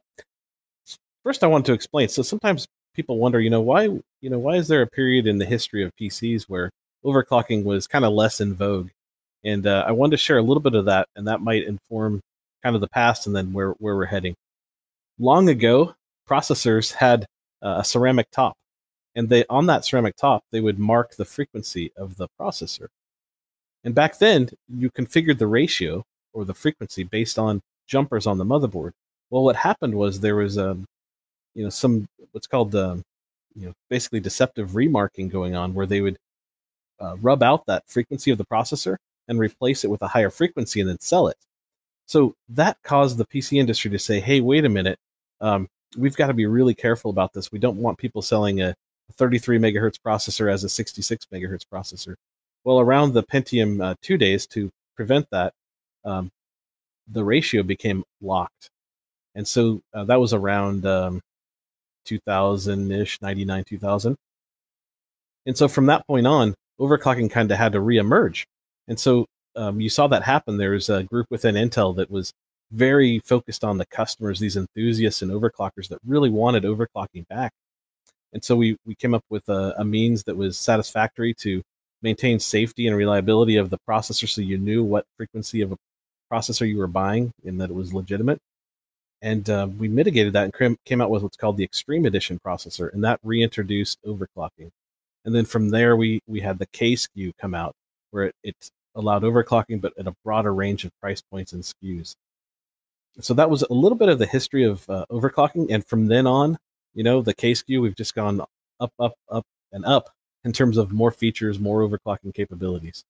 first, 1.23 1.43
I 1.43 1.47
want 1.47 1.65
to 1.65 1.73
explain. 1.73 2.07
So 2.07 2.21
sometimes 2.21 2.67
people 2.93 3.17
wonder, 3.17 3.39
you 3.39 3.49
know, 3.49 3.61
why 3.61 3.83
you 3.83 4.29
know 4.29 4.39
why 4.39 4.55
is 4.55 4.67
there 4.67 4.81
a 4.81 4.87
period 4.87 5.27
in 5.27 5.37
the 5.37 5.45
history 5.45 5.83
of 5.83 5.91
PCs 5.99 6.43
where 6.43 6.69
overclocking 7.03 7.63
was 7.63 7.87
kind 7.87 8.05
of 8.05 8.13
less 8.13 8.39
in 8.39 8.53
vogue? 8.53 8.89
And 9.43 9.67
uh, 9.67 9.83
I 9.85 9.91
wanted 9.91 10.11
to 10.11 10.17
share 10.17 10.37
a 10.37 10.41
little 10.41 10.61
bit 10.61 10.75
of 10.75 10.85
that, 10.85 11.07
and 11.15 11.27
that 11.27 11.41
might 11.41 11.63
inform 11.63 12.21
kind 12.63 12.75
of 12.75 12.81
the 12.81 12.87
past 12.87 13.27
and 13.27 13.35
then 13.35 13.51
where 13.51 13.71
where 13.71 13.95
we're 13.95 14.05
heading. 14.05 14.35
Long 15.19 15.49
ago, 15.49 15.95
processors 16.29 16.93
had 16.93 17.25
uh, 17.61 17.77
a 17.79 17.83
ceramic 17.83 18.29
top, 18.31 18.55
and 19.15 19.29
they 19.29 19.45
on 19.49 19.65
that 19.67 19.85
ceramic 19.85 20.15
top 20.15 20.43
they 20.51 20.61
would 20.61 20.79
mark 20.79 21.15
the 21.15 21.25
frequency 21.25 21.91
of 21.95 22.17
the 22.17 22.27
processor. 22.39 22.87
And 23.83 23.93
back 23.93 24.19
then, 24.19 24.49
you 24.69 24.89
configured 24.89 25.39
the 25.39 25.47
ratio 25.47 26.03
or 26.33 26.45
the 26.45 26.53
frequency 26.53 27.03
based 27.03 27.37
on 27.37 27.61
jumpers 27.87 28.25
on 28.25 28.37
the 28.37 28.45
motherboard. 28.45 28.91
Well, 29.29 29.43
what 29.43 29.57
happened 29.57 29.95
was 29.95 30.19
there 30.19 30.35
was 30.35 30.57
a, 30.57 30.71
um, 30.71 30.85
you 31.53 31.63
know, 31.63 31.69
some 31.69 32.07
what's 32.31 32.47
called 32.47 32.71
the, 32.71 33.03
you 33.55 33.67
know, 33.67 33.73
basically 33.89 34.19
deceptive 34.19 34.75
remarking 34.75 35.29
going 35.29 35.55
on, 35.55 35.73
where 35.73 35.85
they 35.85 36.01
would 36.01 36.17
uh, 36.99 37.17
rub 37.21 37.43
out 37.43 37.65
that 37.65 37.83
frequency 37.87 38.31
of 38.31 38.37
the 38.37 38.45
processor 38.45 38.97
and 39.27 39.39
replace 39.39 39.83
it 39.83 39.89
with 39.89 40.01
a 40.01 40.07
higher 40.07 40.29
frequency 40.29 40.79
and 40.79 40.89
then 40.89 40.99
sell 40.99 41.27
it. 41.27 41.37
So 42.05 42.35
that 42.49 42.77
caused 42.83 43.17
the 43.17 43.25
PC 43.25 43.59
industry 43.59 43.91
to 43.91 43.99
say, 43.99 44.19
"Hey, 44.19 44.41
wait 44.41 44.65
a 44.65 44.69
minute, 44.69 44.99
um, 45.41 45.67
we've 45.97 46.15
got 46.15 46.27
to 46.27 46.33
be 46.33 46.45
really 46.45 46.73
careful 46.73 47.11
about 47.11 47.33
this. 47.33 47.51
We 47.51 47.59
don't 47.59 47.77
want 47.77 47.97
people 47.97 48.21
selling 48.21 48.61
a 48.61 48.75
33 49.13 49.59
megahertz 49.59 49.97
processor 50.05 50.51
as 50.51 50.63
a 50.63 50.69
66 50.69 51.27
megahertz 51.31 51.65
processor." 51.71 52.15
Well, 52.63 52.79
around 52.79 53.13
the 53.13 53.23
Pentium 53.23 53.83
uh, 53.83 53.95
two 54.01 54.17
days 54.17 54.47
to 54.47 54.71
prevent 54.95 55.27
that, 55.31 55.53
um, 56.05 56.31
the 57.07 57.23
ratio 57.23 57.63
became 57.63 58.03
locked. 58.21 58.69
And 59.35 59.47
so 59.47 59.81
uh, 59.93 60.05
that 60.05 60.19
was 60.19 60.33
around 60.33 60.85
um, 60.85 61.21
2000 62.05 62.91
ish, 62.91 63.21
99, 63.21 63.63
2000. 63.63 64.15
And 65.45 65.57
so 65.57 65.67
from 65.67 65.87
that 65.87 66.05
point 66.07 66.27
on, 66.27 66.55
overclocking 66.79 67.29
kind 67.29 67.51
of 67.51 67.57
had 67.57 67.73
to 67.73 67.79
reemerge. 67.79 68.45
And 68.87 68.99
so 68.99 69.25
um, 69.55 69.79
you 69.79 69.89
saw 69.89 70.07
that 70.07 70.23
happen. 70.23 70.57
There 70.57 70.71
was 70.71 70.89
a 70.89 71.03
group 71.03 71.27
within 71.29 71.55
Intel 71.55 71.95
that 71.97 72.09
was 72.09 72.33
very 72.71 73.19
focused 73.19 73.63
on 73.63 73.77
the 73.77 73.85
customers, 73.85 74.39
these 74.39 74.57
enthusiasts 74.57 75.21
and 75.21 75.31
overclockers 75.31 75.87
that 75.89 75.99
really 76.05 76.29
wanted 76.29 76.63
overclocking 76.63 77.27
back. 77.27 77.51
And 78.33 78.43
so 78.43 78.55
we, 78.55 78.77
we 78.85 78.95
came 78.95 79.13
up 79.13 79.23
with 79.29 79.47
a, 79.47 79.75
a 79.77 79.85
means 79.85 80.23
that 80.23 80.35
was 80.35 80.57
satisfactory 80.57 81.33
to 81.35 81.61
maintain 82.01 82.39
safety 82.39 82.87
and 82.87 82.97
reliability 82.97 83.55
of 83.57 83.69
the 83.69 83.77
processor 83.87 84.27
so 84.27 84.41
you 84.41 84.57
knew 84.57 84.83
what 84.83 85.05
frequency 85.17 85.61
of 85.61 85.71
a 85.71 85.77
processor 86.31 86.67
you 86.67 86.77
were 86.77 86.87
buying 86.87 87.31
and 87.45 87.61
that 87.61 87.69
it 87.69 87.75
was 87.75 87.93
legitimate. 87.93 88.39
And 89.21 89.49
uh, 89.49 89.67
we 89.77 89.87
mitigated 89.87 90.33
that 90.33 90.43
and 90.59 90.77
came 90.83 90.99
out 90.99 91.09
with 91.09 91.23
what's 91.23 91.37
called 91.37 91.55
the 91.55 91.63
Extreme 91.63 92.05
Edition 92.05 92.39
processor, 92.45 92.91
and 92.91 93.01
that 93.05 93.21
reintroduced 93.23 93.99
overclocking. 94.05 94.69
And 95.23 95.33
then 95.33 95.45
from 95.45 95.69
there, 95.69 95.95
we 95.95 96.19
we 96.27 96.41
had 96.41 96.59
the 96.59 96.65
K 96.65 96.93
SKU 96.93 97.31
come 97.39 97.55
out, 97.55 97.73
where 98.11 98.25
it, 98.25 98.35
it 98.43 98.69
allowed 98.95 99.23
overclocking, 99.23 99.79
but 99.79 99.93
at 99.97 100.07
a 100.07 100.15
broader 100.25 100.53
range 100.53 100.83
of 100.83 100.91
price 101.01 101.21
points 101.21 101.53
and 101.53 101.63
SKUs. 101.63 102.15
So 103.19 103.33
that 103.35 103.49
was 103.49 103.61
a 103.63 103.73
little 103.73 103.97
bit 103.97 104.09
of 104.09 104.19
the 104.19 104.25
history 104.25 104.63
of 104.63 104.89
uh, 104.89 105.05
overclocking, 105.11 105.67
and 105.69 105.85
from 105.85 106.07
then 106.07 106.25
on, 106.25 106.57
you 106.93 107.03
know, 107.03 107.21
the 107.21 107.33
K 107.33 107.51
SKU 107.51 107.81
we've 107.81 107.95
just 107.95 108.15
gone 108.15 108.41
up, 108.79 108.93
up, 108.99 109.13
up, 109.29 109.45
and 109.71 109.85
up 109.85 110.09
in 110.43 110.51
terms 110.51 110.77
of 110.77 110.91
more 110.91 111.11
features, 111.11 111.59
more 111.59 111.87
overclocking 111.87 112.33
capabilities. 112.33 113.03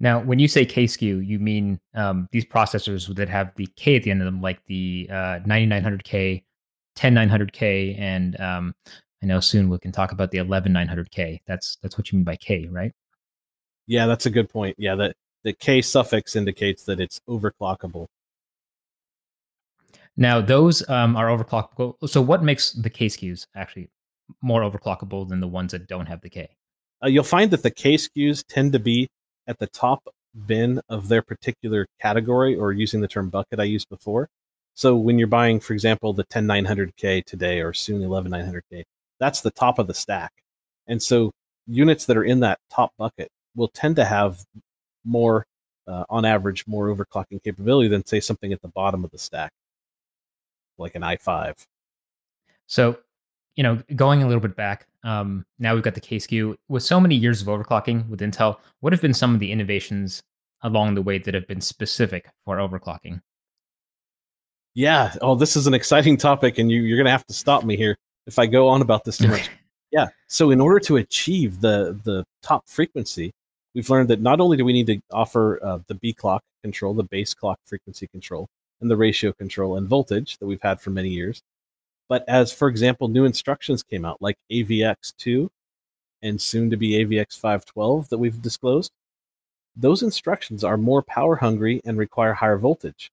Now, 0.00 0.20
when 0.20 0.38
you 0.38 0.48
say 0.48 0.64
K 0.64 0.84
SKU, 0.84 1.26
you 1.26 1.38
mean 1.38 1.80
um, 1.94 2.28
these 2.32 2.44
processors 2.44 3.12
that 3.14 3.28
have 3.28 3.52
the 3.56 3.68
K 3.76 3.96
at 3.96 4.02
the 4.02 4.10
end 4.10 4.20
of 4.20 4.26
them, 4.26 4.40
like 4.40 4.64
the 4.66 5.08
uh, 5.10 5.40
9900K, 5.46 6.42
10900K, 6.96 7.98
and 7.98 8.40
um, 8.40 8.74
I 9.22 9.26
know 9.26 9.40
soon 9.40 9.68
we 9.68 9.78
can 9.78 9.92
talk 9.92 10.12
about 10.12 10.30
the 10.30 10.38
11900K. 10.38 11.40
That's 11.46 11.76
that's 11.82 11.96
what 11.96 12.12
you 12.12 12.18
mean 12.18 12.24
by 12.24 12.36
K, 12.36 12.68
right? 12.70 12.92
Yeah, 13.86 14.06
that's 14.06 14.26
a 14.26 14.30
good 14.30 14.48
point. 14.48 14.76
Yeah, 14.78 14.94
that 14.96 15.16
the 15.44 15.52
K 15.52 15.80
suffix 15.80 16.36
indicates 16.36 16.84
that 16.84 17.00
it's 17.00 17.20
overclockable. 17.28 18.06
Now, 20.16 20.40
those 20.40 20.88
um, 20.88 21.16
are 21.16 21.26
overclockable. 21.26 21.96
So, 22.08 22.22
what 22.22 22.42
makes 22.42 22.72
the 22.72 22.90
K 22.90 23.06
SKUs 23.06 23.46
actually 23.56 23.90
more 24.40 24.62
overclockable 24.62 25.28
than 25.28 25.40
the 25.40 25.48
ones 25.48 25.72
that 25.72 25.88
don't 25.88 26.06
have 26.06 26.20
the 26.20 26.30
K? 26.30 26.48
Uh, 27.02 27.08
you'll 27.08 27.24
find 27.24 27.50
that 27.50 27.62
the 27.62 27.70
K 27.70 27.94
SKUs 27.94 28.44
tend 28.48 28.72
to 28.72 28.78
be 28.78 29.08
at 29.46 29.58
the 29.58 29.66
top 29.66 30.06
bin 30.46 30.80
of 30.88 31.08
their 31.08 31.22
particular 31.22 31.86
category, 32.00 32.54
or 32.56 32.72
using 32.72 33.00
the 33.00 33.08
term 33.08 33.28
bucket 33.28 33.58
I 33.60 33.64
used 33.64 33.88
before. 33.88 34.28
So, 34.74 34.96
when 34.96 35.18
you're 35.18 35.28
buying, 35.28 35.58
for 35.58 35.72
example, 35.72 36.12
the 36.12 36.24
10900K 36.24 37.24
today 37.24 37.60
or 37.60 37.72
soon 37.72 38.00
11900K, 38.02 38.84
that's 39.18 39.40
the 39.40 39.50
top 39.50 39.80
of 39.80 39.88
the 39.88 39.94
stack. 39.94 40.32
And 40.86 41.02
so, 41.02 41.32
units 41.66 42.06
that 42.06 42.16
are 42.16 42.24
in 42.24 42.40
that 42.40 42.60
top 42.70 42.92
bucket 42.98 43.28
will 43.56 43.68
tend 43.68 43.96
to 43.96 44.04
have 44.04 44.44
more, 45.04 45.44
uh, 45.88 46.04
on 46.08 46.24
average, 46.24 46.66
more 46.68 46.94
overclocking 46.94 47.42
capability 47.42 47.88
than, 47.88 48.06
say, 48.06 48.20
something 48.20 48.52
at 48.52 48.62
the 48.62 48.68
bottom 48.68 49.04
of 49.04 49.10
the 49.10 49.18
stack 49.18 49.50
like 50.78 50.94
an 50.94 51.02
i5. 51.02 51.64
So, 52.66 52.98
you 53.56 53.62
know, 53.62 53.80
going 53.94 54.22
a 54.22 54.26
little 54.26 54.40
bit 54.40 54.56
back, 54.56 54.86
um, 55.04 55.44
now 55.58 55.74
we've 55.74 55.82
got 55.82 55.94
the 55.94 56.00
K 56.00 56.16
SKU. 56.16 56.56
With 56.68 56.82
so 56.82 56.98
many 56.98 57.14
years 57.14 57.42
of 57.42 57.48
overclocking 57.48 58.08
with 58.08 58.20
Intel, 58.20 58.56
what 58.80 58.92
have 58.92 59.02
been 59.02 59.14
some 59.14 59.34
of 59.34 59.40
the 59.40 59.52
innovations 59.52 60.22
along 60.62 60.94
the 60.94 61.02
way 61.02 61.18
that 61.18 61.34
have 61.34 61.46
been 61.46 61.60
specific 61.60 62.30
for 62.44 62.56
overclocking? 62.56 63.20
Yeah. 64.74 65.14
Oh, 65.20 65.34
this 65.34 65.56
is 65.56 65.66
an 65.66 65.74
exciting 65.74 66.16
topic, 66.16 66.58
and 66.58 66.70
you, 66.70 66.82
you're 66.82 66.96
going 66.96 67.06
to 67.06 67.12
have 67.12 67.26
to 67.26 67.34
stop 67.34 67.64
me 67.64 67.76
here 67.76 67.96
if 68.26 68.38
I 68.38 68.46
go 68.46 68.68
on 68.68 68.82
about 68.82 69.04
this 69.04 69.18
too 69.18 69.28
much. 69.28 69.50
yeah. 69.92 70.08
So, 70.26 70.50
in 70.50 70.60
order 70.60 70.80
to 70.80 70.96
achieve 70.96 71.60
the 71.60 71.98
the 72.02 72.24
top 72.42 72.68
frequency, 72.68 73.32
we've 73.74 73.88
learned 73.88 74.08
that 74.08 74.20
not 74.20 74.40
only 74.40 74.56
do 74.56 74.64
we 74.64 74.72
need 74.72 74.86
to 74.88 75.00
offer 75.12 75.60
uh, 75.62 75.78
the 75.86 75.94
B 75.94 76.12
clock 76.12 76.42
control, 76.62 76.94
the 76.94 77.04
base 77.04 77.34
clock 77.34 77.60
frequency 77.64 78.06
control, 78.08 78.48
and 78.84 78.90
the 78.90 78.96
ratio 78.96 79.32
control 79.32 79.76
and 79.76 79.88
voltage 79.88 80.36
that 80.36 80.46
we've 80.46 80.62
had 80.62 80.78
for 80.78 80.90
many 80.90 81.08
years. 81.08 81.42
But 82.06 82.22
as, 82.28 82.52
for 82.52 82.68
example, 82.68 83.08
new 83.08 83.24
instructions 83.24 83.82
came 83.82 84.04
out 84.04 84.20
like 84.20 84.36
AVX2 84.52 85.48
and 86.22 86.38
soon 86.38 86.68
to 86.68 86.76
be 86.76 86.90
AVX 86.90 87.40
512 87.40 88.10
that 88.10 88.18
we've 88.18 88.42
disclosed, 88.42 88.92
those 89.74 90.02
instructions 90.02 90.62
are 90.62 90.76
more 90.76 91.02
power 91.02 91.36
hungry 91.36 91.80
and 91.84 91.96
require 91.96 92.34
higher 92.34 92.58
voltage. 92.58 93.10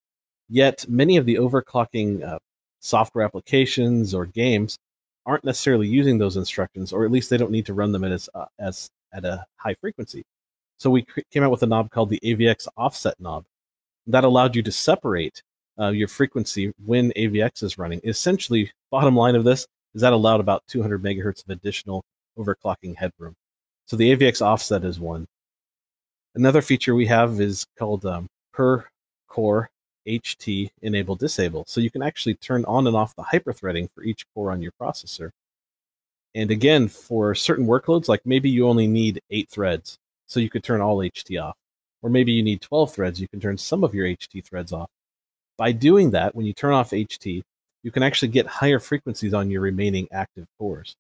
Yet 0.50 0.86
many 0.90 1.16
of 1.16 1.26
the 1.26 1.36
overclocking 1.36 2.22
uh, 2.22 2.40
software 2.82 3.24
applications 3.24 4.14
or 4.14 4.26
games 4.26 4.78
aren't 5.26 5.46
necessarily 5.46 5.88
using 5.88 6.18
those 6.18 6.36
instructions, 6.36 6.92
or 6.92 7.06
at 7.06 7.12
least 7.12 7.30
they 7.30 7.38
don't 7.38 7.52
need 7.52 7.66
to 7.68 7.74
run 7.74 7.94
them 7.94 8.04
at 8.04 8.12
as, 8.12 8.30
uh, 8.36 8.46
as 8.60 8.90
at 9.14 9.24
a 9.24 9.46
high 9.56 9.76
frequency. 9.76 10.26
So 10.78 10.90
we 10.90 11.06
came 11.32 11.44
out 11.44 11.52
with 11.52 11.64
a 11.64 11.68
knob 11.68 11.92
called 11.92 12.10
the 12.10 12.20
AVX 12.24 12.68
offset 12.76 13.16
knob 13.22 13.46
that 14.08 14.24
allowed 14.24 14.56
you 14.56 14.64
to 14.64 14.72
separate 14.72 15.44
uh, 15.82 15.90
your 15.90 16.08
frequency 16.08 16.72
when 16.86 17.12
AVX 17.12 17.64
is 17.64 17.78
running. 17.78 18.00
Essentially, 18.04 18.72
bottom 18.92 19.16
line 19.16 19.36
of 19.36 19.44
this 19.44 19.68
is 19.96 20.02
that 20.02 20.14
allowed 20.14 20.40
about 20.40 20.64
200 20.68 21.02
megahertz 21.02 21.44
of 21.44 21.50
additional 21.50 22.04
overclocking 22.38 22.96
headroom. 22.96 23.36
So 23.88 23.98
the 23.98 24.16
AVX 24.16 24.42
offset 24.42 24.86
is 24.86 25.00
one. 25.00 25.28
Another 26.36 26.62
feature 26.62 26.96
we 26.96 27.08
have 27.08 27.42
is 27.42 27.66
called 27.78 28.06
um, 28.06 28.28
per 28.54 28.86
core 29.28 29.70
HT 30.08 30.70
enable 30.82 31.16
disable. 31.16 31.66
So 31.68 31.82
you 31.82 31.92
can 31.92 32.02
actually 32.02 32.36
turn 32.36 32.64
on 32.66 32.88
and 32.88 32.96
off 32.96 33.16
the 33.16 33.24
hyperthreading 33.24 33.90
for 33.94 34.04
each 34.04 34.26
core 34.34 34.52
on 34.52 34.62
your 34.62 34.72
processor. 34.80 35.32
And 36.34 36.50
again, 36.50 36.88
for 36.88 37.36
certain 37.36 37.68
workloads, 37.68 38.08
like 38.08 38.26
maybe 38.26 38.50
you 38.50 38.68
only 38.68 38.88
need 38.88 39.22
eight 39.30 39.50
threads, 39.50 39.98
so 40.26 40.40
you 40.40 40.50
could 40.50 40.64
turn 40.64 40.80
all 40.80 40.98
HT 40.98 41.42
off. 41.42 41.58
Or 42.02 42.10
maybe 42.10 42.32
you 42.32 42.42
need 42.42 42.62
12 42.62 42.94
threads, 42.94 43.20
you 43.20 43.28
can 43.28 43.42
turn 43.42 43.58
some 43.58 43.84
of 43.84 43.94
your 43.94 44.08
HT 44.08 44.44
threads 44.46 44.72
off. 44.72 44.90
By 45.62 45.74
doing 45.74 46.10
that, 46.10 46.34
when 46.34 46.48
you 46.48 46.54
turn 46.54 46.74
off 46.74 46.90
HT, 46.90 47.44
you 47.84 47.92
can 47.92 48.02
actually 48.02 48.30
get 48.30 48.48
higher 48.48 48.80
frequencies 48.80 49.32
on 49.32 49.52
your 49.52 49.62
remaining 49.62 50.08
active 50.12 50.48
cores. 50.58 50.96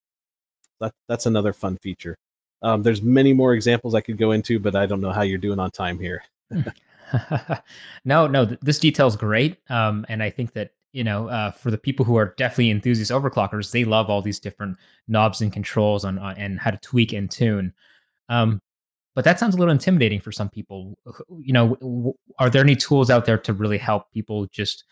That, 0.79 0.93
that's 1.09 1.25
another 1.25 1.51
fun 1.51 1.77
feature. 1.77 2.15
Um, 2.61 2.83
there's 2.83 3.01
many 3.01 3.33
more 3.33 3.55
examples 3.55 3.95
I 3.95 4.01
could 4.01 4.19
go 4.19 4.33
into, 4.33 4.59
but 4.59 4.75
I 4.75 4.85
don't 4.85 5.01
know 5.01 5.13
how 5.13 5.23
you're 5.23 5.39
doing 5.39 5.57
on 5.57 5.71
time 5.71 5.97
here. 5.97 6.23
no, 8.05 8.27
no, 8.27 8.45
this 8.61 8.77
detail 8.77 9.07
is 9.07 9.15
great, 9.15 9.57
um, 9.71 10.05
and 10.07 10.21
I 10.21 10.29
think 10.29 10.53
that 10.53 10.73
you 10.91 11.03
know 11.03 11.27
uh, 11.27 11.49
for 11.49 11.71
the 11.71 11.77
people 11.79 12.05
who 12.05 12.15
are 12.17 12.35
definitely 12.37 12.69
enthusiast 12.69 13.09
overclockers, 13.09 13.71
they 13.71 13.83
love 13.83 14.11
all 14.11 14.21
these 14.21 14.39
different 14.39 14.77
knobs 15.07 15.41
and 15.41 15.51
controls 15.51 16.05
on, 16.05 16.19
on 16.19 16.37
and 16.37 16.59
how 16.59 16.69
to 16.69 16.77
tweak 16.77 17.13
and 17.13 17.31
tune. 17.31 17.73
Um, 18.29 18.61
but 19.15 19.25
that 19.25 19.39
sounds 19.39 19.55
a 19.55 19.57
little 19.57 19.71
intimidating 19.71 20.19
for 20.19 20.31
some 20.31 20.49
people. 20.49 20.95
You 21.39 21.53
know 21.53 22.15
are 22.39 22.49
there 22.49 22.61
any 22.61 22.75
tools 22.75 23.09
out 23.09 23.25
there 23.25 23.37
to 23.39 23.53
really 23.53 23.77
help 23.77 24.11
people 24.13 24.47
just 24.47 24.83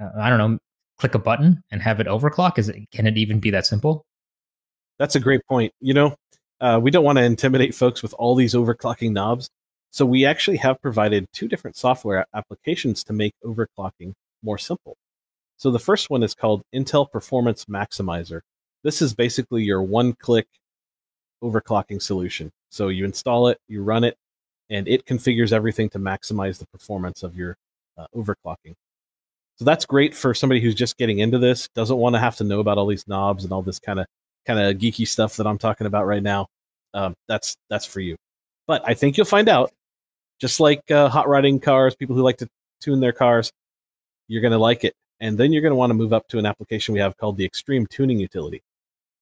uh, 0.00 0.08
i 0.20 0.28
don't 0.28 0.38
know 0.38 0.58
click 0.98 1.14
a 1.14 1.18
button 1.18 1.62
and 1.70 1.82
have 1.82 2.00
it 2.00 2.06
overclock? 2.06 2.58
Is 2.58 2.68
it 2.68 2.90
can 2.90 3.06
it 3.06 3.16
even 3.16 3.40
be 3.40 3.50
that 3.50 3.66
simple? 3.66 4.04
That's 4.98 5.16
a 5.16 5.20
great 5.20 5.44
point. 5.46 5.72
You 5.80 5.94
know 5.94 6.16
uh, 6.60 6.80
we 6.82 6.90
don't 6.90 7.04
want 7.04 7.18
to 7.18 7.24
intimidate 7.24 7.74
folks 7.74 8.02
with 8.02 8.14
all 8.14 8.34
these 8.34 8.54
overclocking 8.54 9.12
knobs 9.12 9.50
so 9.94 10.04
we 10.04 10.26
actually 10.26 10.56
have 10.56 10.82
provided 10.82 11.28
two 11.32 11.46
different 11.46 11.76
software 11.76 12.26
applications 12.34 13.04
to 13.04 13.12
make 13.12 13.32
overclocking 13.44 14.14
more 14.42 14.58
simple. 14.58 14.96
So 15.56 15.70
the 15.70 15.78
first 15.78 16.10
one 16.10 16.24
is 16.24 16.34
called 16.34 16.62
intel 16.74 17.08
performance 17.08 17.66
maximizer. 17.66 18.40
This 18.82 19.00
is 19.00 19.14
basically 19.14 19.62
your 19.62 19.84
one 19.84 20.14
click 20.14 20.48
overclocking 21.44 22.00
solution 22.00 22.50
so 22.74 22.88
you 22.88 23.04
install 23.04 23.46
it, 23.46 23.58
you 23.68 23.84
run 23.84 24.02
it, 24.02 24.16
and 24.68 24.88
it 24.88 25.04
configures 25.04 25.52
everything 25.52 25.88
to 25.90 25.98
maximize 26.00 26.58
the 26.58 26.66
performance 26.66 27.22
of 27.22 27.36
your 27.36 27.56
uh, 27.96 28.06
overclocking. 28.16 28.74
So 29.56 29.64
that's 29.64 29.86
great 29.86 30.12
for 30.12 30.34
somebody 30.34 30.60
who's 30.60 30.74
just 30.74 30.96
getting 30.96 31.20
into 31.20 31.38
this, 31.38 31.68
doesn't 31.76 31.96
want 31.96 32.16
to 32.16 32.18
have 32.18 32.34
to 32.36 32.44
know 32.44 32.58
about 32.58 32.76
all 32.76 32.86
these 32.86 33.06
knobs 33.06 33.44
and 33.44 33.52
all 33.52 33.62
this 33.62 33.78
kind 33.78 34.00
of 34.00 34.06
kind 34.44 34.58
of 34.58 34.76
geeky 34.78 35.06
stuff 35.06 35.36
that 35.36 35.46
I'm 35.46 35.56
talking 35.56 35.86
about 35.86 36.06
right 36.06 36.22
now. 36.22 36.48
Um, 36.94 37.14
that's 37.28 37.56
that's 37.70 37.86
for 37.86 38.00
you. 38.00 38.16
But 38.66 38.82
I 38.84 38.94
think 38.94 39.16
you'll 39.16 39.24
find 39.24 39.48
out, 39.48 39.70
just 40.40 40.58
like 40.58 40.90
uh, 40.90 41.08
hot 41.08 41.28
rodding 41.28 41.60
cars, 41.60 41.94
people 41.94 42.16
who 42.16 42.22
like 42.22 42.38
to 42.38 42.48
tune 42.80 42.98
their 42.98 43.12
cars, 43.12 43.52
you're 44.26 44.42
going 44.42 44.50
to 44.50 44.58
like 44.58 44.82
it, 44.82 44.94
and 45.20 45.38
then 45.38 45.52
you're 45.52 45.62
going 45.62 45.70
to 45.70 45.76
want 45.76 45.90
to 45.90 45.94
move 45.94 46.12
up 46.12 46.26
to 46.30 46.40
an 46.40 46.46
application 46.46 46.92
we 46.92 46.98
have 46.98 47.16
called 47.16 47.36
the 47.36 47.44
Extreme 47.44 47.86
Tuning 47.86 48.18
Utility 48.18 48.62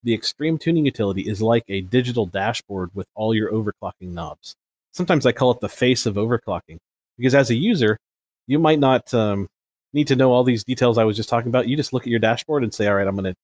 the 0.03 0.15
Extreme 0.15 0.59
Tuning 0.59 0.85
Utility 0.85 1.23
is 1.23 1.41
like 1.41 1.65
a 1.69 1.83
digital 1.83 2.27
dashboard 2.27 2.91
with 2.95 3.07
all 3.15 3.35
your 3.35 3.53
overclocking 3.53 4.13
knobs. 4.13 4.55
Sometimes 4.93 5.27
I 5.27 5.33
call 5.33 5.53
it 5.53 5.61
the 5.61 5.69
face 5.69 6.07
of 6.07 6.17
overclocking 6.17 6.79
because 7.17 7.35
as 7.35 7.51
a 7.51 7.55
user, 7.55 7.99
you 8.47 8.59
might 8.59 8.79
not 8.79 9.13
um, 9.15 9.49
need 9.93 10.09
to 10.09 10.17
know 10.17 10.33
all 10.33 10.45
these 10.45 10.65
details 10.65 10.99
I 10.99 11.05
was 11.05 11.17
just 11.17 11.29
talking 11.29 11.49
about. 11.49 11.69
You 11.69 11.77
just 11.77 11.93
look 11.93 12.03
at 12.03 12.11
your 12.11 12.19
dashboard 12.19 12.63
and 12.63 12.75
say, 12.75 12.89
all 12.89 12.97
right, 12.97 13.07
I'm 13.07 13.17
going 13.17 13.33
to 13.33 13.39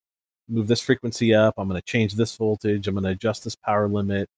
move 0.49 0.67
this 0.67 0.81
frequency 0.81 1.35
up. 1.35 1.55
I'm 1.57 1.69
going 1.69 1.81
to 1.81 1.87
change 1.87 2.15
this 2.15 2.37
voltage. 2.37 2.89
I'm 2.89 2.95
going 2.95 3.05
to 3.05 3.11
adjust 3.11 3.45
this 3.45 3.55
power 3.57 3.89
limit. 3.89 4.29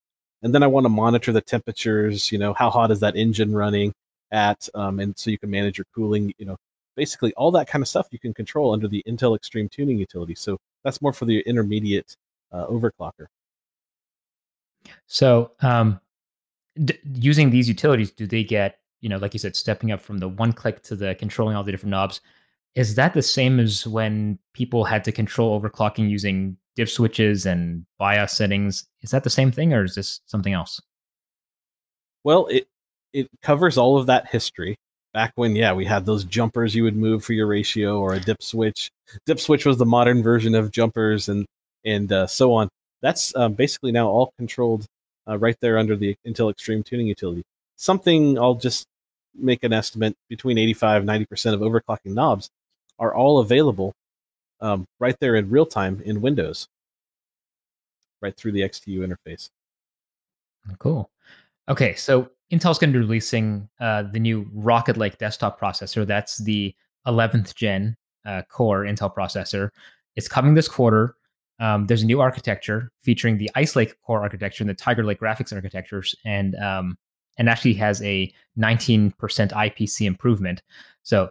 And 0.42 0.54
then 0.54 0.62
I 0.62 0.66
want 0.66 0.84
to 0.84 0.90
monitor 0.90 1.32
the 1.32 1.40
temperatures. 1.40 2.30
You 2.32 2.38
know, 2.38 2.52
how 2.54 2.70
hot 2.70 2.90
is 2.90 3.00
that 3.00 3.16
engine 3.16 3.54
running 3.54 3.92
at? 4.30 4.68
Um, 4.74 5.00
and 5.00 5.18
so 5.18 5.30
you 5.30 5.38
can 5.38 5.50
manage 5.50 5.78
your 5.78 5.86
cooling. 5.94 6.34
You 6.38 6.46
know, 6.46 6.56
basically 6.96 7.32
all 7.34 7.50
that 7.52 7.68
kind 7.68 7.82
of 7.82 7.88
stuff 7.88 8.08
you 8.10 8.18
can 8.18 8.34
control 8.34 8.72
under 8.72 8.88
the 8.88 9.02
Intel 9.06 9.36
Extreme 9.36 9.70
Tuning 9.70 9.98
Utility. 9.98 10.34
So 10.34 10.58
that's 10.84 11.02
more 11.02 11.12
for 11.12 11.24
the 11.24 11.40
intermediate 11.40 12.16
uh, 12.52 12.66
overclocker. 12.66 13.26
So, 15.06 15.52
um, 15.60 16.00
d- 16.82 16.98
using 17.14 17.50
these 17.50 17.68
utilities, 17.68 18.10
do 18.10 18.26
they 18.26 18.44
get 18.44 18.80
you 19.00 19.08
know, 19.08 19.18
like 19.18 19.32
you 19.32 19.38
said, 19.38 19.56
stepping 19.56 19.92
up 19.92 20.00
from 20.00 20.18
the 20.18 20.28
one 20.28 20.52
click 20.52 20.82
to 20.84 20.96
the 20.96 21.14
controlling 21.14 21.56
all 21.56 21.64
the 21.64 21.72
different 21.72 21.90
knobs? 21.90 22.20
Is 22.74 22.94
that 22.94 23.14
the 23.14 23.22
same 23.22 23.58
as 23.58 23.86
when 23.86 24.38
people 24.52 24.84
had 24.84 25.04
to 25.04 25.12
control 25.12 25.60
overclocking 25.60 26.08
using 26.08 26.56
dip 26.76 26.88
switches 26.88 27.46
and 27.46 27.84
BIOS 27.98 28.32
settings? 28.32 28.84
Is 29.00 29.10
that 29.10 29.24
the 29.24 29.30
same 29.30 29.50
thing, 29.50 29.72
or 29.72 29.84
is 29.84 29.94
this 29.94 30.20
something 30.26 30.52
else? 30.52 30.80
Well, 32.22 32.46
it 32.46 32.68
it 33.12 33.28
covers 33.42 33.76
all 33.76 33.98
of 33.98 34.06
that 34.06 34.28
history 34.28 34.78
back 35.12 35.32
when 35.34 35.56
yeah 35.56 35.72
we 35.72 35.84
had 35.84 36.06
those 36.06 36.24
jumpers 36.24 36.74
you 36.74 36.84
would 36.84 36.96
move 36.96 37.24
for 37.24 37.32
your 37.32 37.46
ratio 37.46 37.98
or 38.00 38.14
a 38.14 38.20
dip 38.20 38.42
switch. 38.42 38.90
Dip 39.26 39.40
switch 39.40 39.66
was 39.66 39.78
the 39.78 39.86
modern 39.86 40.22
version 40.22 40.54
of 40.54 40.70
jumpers 40.70 41.28
and 41.28 41.46
and 41.84 42.12
uh, 42.12 42.26
so 42.26 42.52
on. 42.52 42.68
That's 43.02 43.34
uh, 43.34 43.48
basically 43.48 43.92
now 43.92 44.08
all 44.08 44.32
controlled 44.38 44.86
uh, 45.28 45.38
right 45.38 45.56
there 45.60 45.78
under 45.78 45.96
the 45.96 46.16
intel 46.26 46.50
extreme 46.50 46.82
tuning 46.82 47.06
utility. 47.06 47.42
Something 47.76 48.38
i'll 48.38 48.54
just 48.54 48.86
make 49.34 49.62
an 49.62 49.72
estimate 49.72 50.16
between 50.28 50.58
85 50.58 51.04
90% 51.04 51.54
of 51.54 51.60
overclocking 51.60 52.14
knobs 52.14 52.50
are 52.98 53.14
all 53.14 53.38
available 53.38 53.94
um, 54.60 54.86
right 54.98 55.16
there 55.20 55.36
in 55.36 55.48
real 55.50 55.66
time 55.66 56.02
in 56.04 56.20
windows. 56.20 56.68
Right 58.20 58.36
through 58.36 58.52
the 58.52 58.60
xtu 58.60 58.98
interface. 58.98 59.48
Cool 60.78 61.10
okay 61.70 61.94
so 61.94 62.28
Intel's 62.52 62.78
going 62.78 62.92
to 62.92 62.98
be 62.98 63.04
releasing 63.04 63.68
uh, 63.80 64.02
the 64.02 64.18
new 64.18 64.48
Rocket 64.52 64.96
Lake 64.96 65.18
desktop 65.18 65.60
processor. 65.60 66.04
That's 66.06 66.38
the 66.38 66.74
11th 67.06 67.54
gen 67.54 67.96
uh, 68.26 68.42
core 68.50 68.84
Intel 68.84 69.14
processor. 69.14 69.70
It's 70.16 70.28
coming 70.28 70.54
this 70.54 70.68
quarter. 70.68 71.14
um, 71.60 71.86
there's 71.86 72.02
a 72.02 72.06
new 72.06 72.20
architecture 72.20 72.90
featuring 73.00 73.38
the 73.38 73.50
Ice 73.54 73.76
Lake 73.76 73.94
core 74.02 74.22
architecture 74.22 74.62
and 74.64 74.70
the 74.70 74.74
Tiger 74.74 75.04
Lake 75.04 75.20
graphics 75.20 75.54
architectures, 75.54 76.14
and 76.24 76.56
um, 76.56 76.98
and 77.38 77.48
actually 77.48 77.74
has 77.74 78.02
a 78.02 78.32
19% 78.58 79.14
IPC 79.14 80.06
improvement. 80.06 80.62
So 81.02 81.30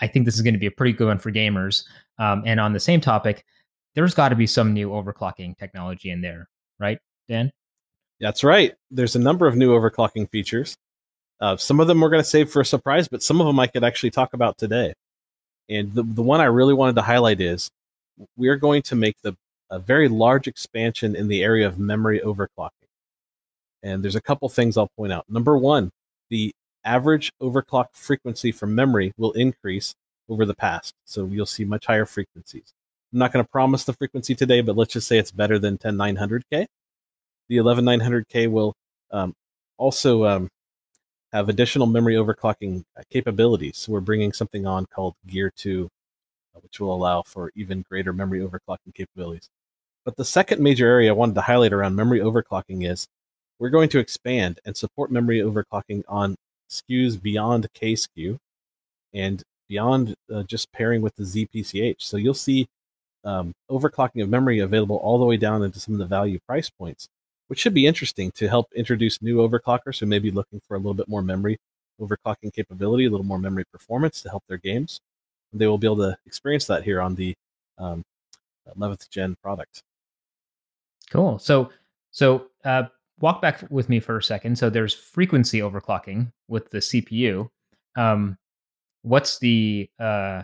I 0.00 0.06
think 0.06 0.24
this 0.24 0.36
is 0.36 0.42
going 0.42 0.54
to 0.54 0.60
be 0.60 0.66
a 0.66 0.70
pretty 0.70 0.92
good 0.92 1.08
one 1.08 1.18
for 1.18 1.32
gamers. 1.32 1.84
Um, 2.18 2.42
and 2.46 2.60
on 2.60 2.72
the 2.72 2.80
same 2.80 3.00
topic, 3.00 3.44
there's 3.94 4.14
got 4.14 4.28
to 4.28 4.36
be 4.36 4.46
some 4.46 4.72
new 4.72 4.90
overclocking 4.90 5.58
technology 5.58 6.10
in 6.10 6.20
there, 6.20 6.48
right, 6.78 6.98
Dan? 7.28 7.50
That's 8.20 8.44
right. 8.44 8.74
There's 8.90 9.16
a 9.16 9.20
number 9.20 9.46
of 9.46 9.56
new 9.56 9.72
overclocking 9.72 10.30
features. 10.30 10.76
Uh, 11.40 11.56
some 11.56 11.80
of 11.80 11.86
them 11.86 12.00
we're 12.00 12.10
going 12.10 12.22
to 12.22 12.28
save 12.28 12.50
for 12.50 12.60
a 12.60 12.66
surprise, 12.66 13.08
but 13.08 13.22
some 13.22 13.40
of 13.40 13.46
them 13.46 13.58
I 13.58 13.66
could 13.66 13.82
actually 13.82 14.10
talk 14.10 14.34
about 14.34 14.58
today. 14.58 14.92
And 15.70 15.92
the, 15.94 16.02
the 16.02 16.22
one 16.22 16.40
I 16.40 16.44
really 16.44 16.74
wanted 16.74 16.96
to 16.96 17.02
highlight 17.02 17.40
is 17.40 17.70
we 18.36 18.48
are 18.48 18.56
going 18.56 18.82
to 18.82 18.94
make 18.94 19.16
the 19.22 19.36
a 19.70 19.78
very 19.78 20.08
large 20.08 20.48
expansion 20.48 21.14
in 21.14 21.28
the 21.28 21.42
area 21.42 21.66
of 21.66 21.78
memory 21.78 22.20
overclocking. 22.20 22.70
And 23.82 24.02
there's 24.02 24.16
a 24.16 24.20
couple 24.20 24.48
things 24.48 24.76
I'll 24.76 24.90
point 24.96 25.12
out. 25.12 25.24
Number 25.28 25.56
one, 25.56 25.90
the 26.28 26.52
average 26.84 27.32
overclock 27.40 27.86
frequency 27.92 28.52
for 28.52 28.66
memory 28.66 29.12
will 29.16 29.32
increase 29.32 29.94
over 30.28 30.44
the 30.44 30.54
past. 30.54 30.94
So 31.04 31.26
you'll 31.26 31.46
see 31.46 31.64
much 31.64 31.86
higher 31.86 32.04
frequencies. 32.04 32.74
I'm 33.12 33.18
not 33.18 33.32
going 33.32 33.44
to 33.44 33.50
promise 33.50 33.84
the 33.84 33.92
frequency 33.92 34.34
today, 34.34 34.60
but 34.60 34.76
let's 34.76 34.92
just 34.92 35.08
say 35.08 35.18
it's 35.18 35.30
better 35.30 35.58
than 35.58 35.78
10900K. 35.78 36.66
The 37.50 37.56
11900K 37.56 38.48
will 38.48 38.76
um, 39.10 39.34
also 39.76 40.24
um, 40.24 40.48
have 41.32 41.48
additional 41.48 41.88
memory 41.88 42.14
overclocking 42.14 42.84
uh, 42.96 43.02
capabilities. 43.10 43.76
So 43.76 43.90
we're 43.90 43.98
bringing 43.98 44.32
something 44.32 44.68
on 44.68 44.86
called 44.86 45.16
Gear 45.26 45.50
2, 45.56 45.90
uh, 46.54 46.60
which 46.60 46.78
will 46.78 46.94
allow 46.94 47.22
for 47.22 47.50
even 47.56 47.84
greater 47.90 48.12
memory 48.12 48.38
overclocking 48.38 48.94
capabilities. 48.94 49.48
But 50.04 50.14
the 50.14 50.24
second 50.24 50.62
major 50.62 50.86
area 50.86 51.10
I 51.10 51.12
wanted 51.12 51.34
to 51.34 51.40
highlight 51.40 51.72
around 51.72 51.96
memory 51.96 52.20
overclocking 52.20 52.88
is 52.88 53.08
we're 53.58 53.68
going 53.68 53.88
to 53.88 53.98
expand 53.98 54.60
and 54.64 54.76
support 54.76 55.10
memory 55.10 55.40
overclocking 55.40 56.04
on 56.06 56.36
SKUs 56.70 57.20
beyond 57.20 57.66
K 57.74 57.94
SKU 57.94 58.38
and 59.12 59.42
beyond 59.68 60.14
uh, 60.32 60.44
just 60.44 60.70
pairing 60.70 61.02
with 61.02 61.16
the 61.16 61.24
ZPCH. 61.24 61.96
So 61.98 62.16
you'll 62.16 62.32
see 62.32 62.68
um, 63.24 63.54
overclocking 63.68 64.22
of 64.22 64.28
memory 64.28 64.60
available 64.60 64.98
all 64.98 65.18
the 65.18 65.24
way 65.24 65.36
down 65.36 65.64
into 65.64 65.80
some 65.80 65.94
of 65.94 65.98
the 65.98 66.06
value 66.06 66.38
price 66.46 66.70
points, 66.70 67.08
which 67.50 67.58
should 67.58 67.74
be 67.74 67.84
interesting 67.84 68.30
to 68.30 68.46
help 68.46 68.72
introduce 68.76 69.20
new 69.20 69.38
overclockers 69.38 69.98
who 69.98 70.06
may 70.06 70.20
be 70.20 70.30
looking 70.30 70.60
for 70.68 70.76
a 70.76 70.78
little 70.78 70.94
bit 70.94 71.08
more 71.08 71.20
memory 71.20 71.58
overclocking 72.00 72.54
capability, 72.54 73.06
a 73.06 73.10
little 73.10 73.26
more 73.26 73.40
memory 73.40 73.64
performance 73.72 74.22
to 74.22 74.28
help 74.30 74.44
their 74.46 74.56
games. 74.56 75.00
They 75.52 75.66
will 75.66 75.76
be 75.76 75.88
able 75.88 75.96
to 75.96 76.16
experience 76.26 76.66
that 76.66 76.84
here 76.84 77.00
on 77.00 77.16
the 77.16 77.34
um, 77.76 78.04
11th 78.78 79.10
gen 79.10 79.34
product. 79.42 79.82
Cool. 81.10 81.40
So, 81.40 81.70
so 82.12 82.46
uh, 82.64 82.84
walk 83.18 83.42
back 83.42 83.64
with 83.68 83.88
me 83.88 83.98
for 83.98 84.16
a 84.16 84.22
second. 84.22 84.56
So 84.56 84.70
there's 84.70 84.94
frequency 84.94 85.58
overclocking 85.58 86.30
with 86.46 86.70
the 86.70 86.78
CPU. 86.78 87.48
Um, 87.96 88.38
what's 89.02 89.40
the 89.40 89.90
uh, 89.98 90.42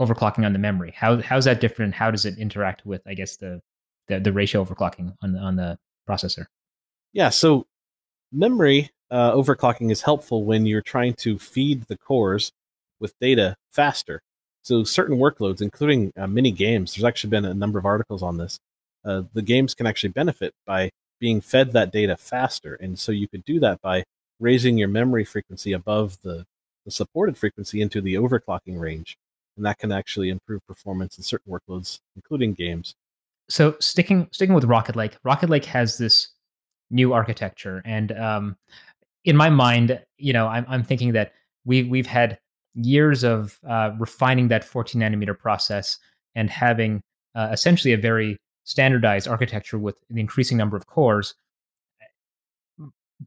overclocking 0.00 0.46
on 0.46 0.54
the 0.54 0.58
memory? 0.58 0.94
How 0.96 1.20
how's 1.20 1.44
that 1.44 1.60
different? 1.60 1.92
How 1.92 2.10
does 2.10 2.24
it 2.24 2.38
interact 2.38 2.86
with, 2.86 3.02
I 3.06 3.12
guess, 3.12 3.36
the 3.36 3.60
the, 4.08 4.18
the 4.18 4.32
ratio 4.32 4.64
overclocking 4.64 5.14
on 5.20 5.32
the 5.32 5.38
on 5.38 5.56
the 5.56 5.78
processor? 6.08 6.46
Yeah. 7.12 7.28
So 7.28 7.66
memory 8.32 8.90
uh, 9.10 9.32
overclocking 9.32 9.90
is 9.90 10.02
helpful 10.02 10.44
when 10.44 10.66
you're 10.66 10.80
trying 10.80 11.14
to 11.14 11.38
feed 11.38 11.82
the 11.82 11.98
cores 11.98 12.52
with 12.98 13.18
data 13.20 13.56
faster. 13.70 14.22
So 14.62 14.84
certain 14.84 15.18
workloads, 15.18 15.60
including 15.60 16.12
uh, 16.16 16.26
mini 16.26 16.52
games, 16.52 16.94
there's 16.94 17.04
actually 17.04 17.30
been 17.30 17.44
a 17.44 17.54
number 17.54 17.78
of 17.78 17.84
articles 17.84 18.22
on 18.22 18.38
this. 18.38 18.58
Uh, 19.04 19.22
the 19.34 19.42
games 19.42 19.74
can 19.74 19.86
actually 19.86 20.10
benefit 20.10 20.54
by 20.66 20.90
being 21.20 21.40
fed 21.40 21.72
that 21.72 21.92
data 21.92 22.16
faster. 22.16 22.74
And 22.74 22.98
so 22.98 23.12
you 23.12 23.28
could 23.28 23.44
do 23.44 23.60
that 23.60 23.80
by 23.80 24.04
raising 24.40 24.78
your 24.78 24.88
memory 24.88 25.24
frequency 25.24 25.72
above 25.72 26.18
the, 26.22 26.44
the 26.84 26.90
supported 26.90 27.36
frequency 27.36 27.80
into 27.80 28.00
the 28.00 28.14
overclocking 28.14 28.80
range. 28.80 29.16
And 29.56 29.66
that 29.66 29.78
can 29.78 29.92
actually 29.92 30.30
improve 30.30 30.66
performance 30.66 31.18
in 31.18 31.24
certain 31.24 31.52
workloads, 31.52 32.00
including 32.16 32.54
games. 32.54 32.94
So 33.52 33.76
sticking 33.80 34.28
sticking 34.32 34.54
with 34.54 34.64
Rocket 34.64 34.96
Lake, 34.96 35.18
Rocket 35.24 35.50
Lake 35.50 35.66
has 35.66 35.98
this 35.98 36.28
new 36.90 37.12
architecture, 37.12 37.82
and 37.84 38.10
um, 38.12 38.56
in 39.26 39.36
my 39.36 39.50
mind, 39.50 40.00
you 40.16 40.32
know, 40.32 40.48
I'm, 40.48 40.64
I'm 40.68 40.82
thinking 40.82 41.12
that 41.12 41.32
we 41.66 41.82
we've 41.82 42.06
had 42.06 42.38
years 42.72 43.24
of 43.24 43.58
uh, 43.68 43.90
refining 43.98 44.48
that 44.48 44.64
14 44.64 45.02
nanometer 45.02 45.38
process 45.38 45.98
and 46.34 46.48
having 46.48 47.02
uh, 47.34 47.50
essentially 47.52 47.92
a 47.92 47.98
very 47.98 48.38
standardized 48.64 49.28
architecture 49.28 49.78
with 49.78 49.96
an 50.08 50.16
increasing 50.16 50.56
number 50.56 50.78
of 50.78 50.86
cores. 50.86 51.34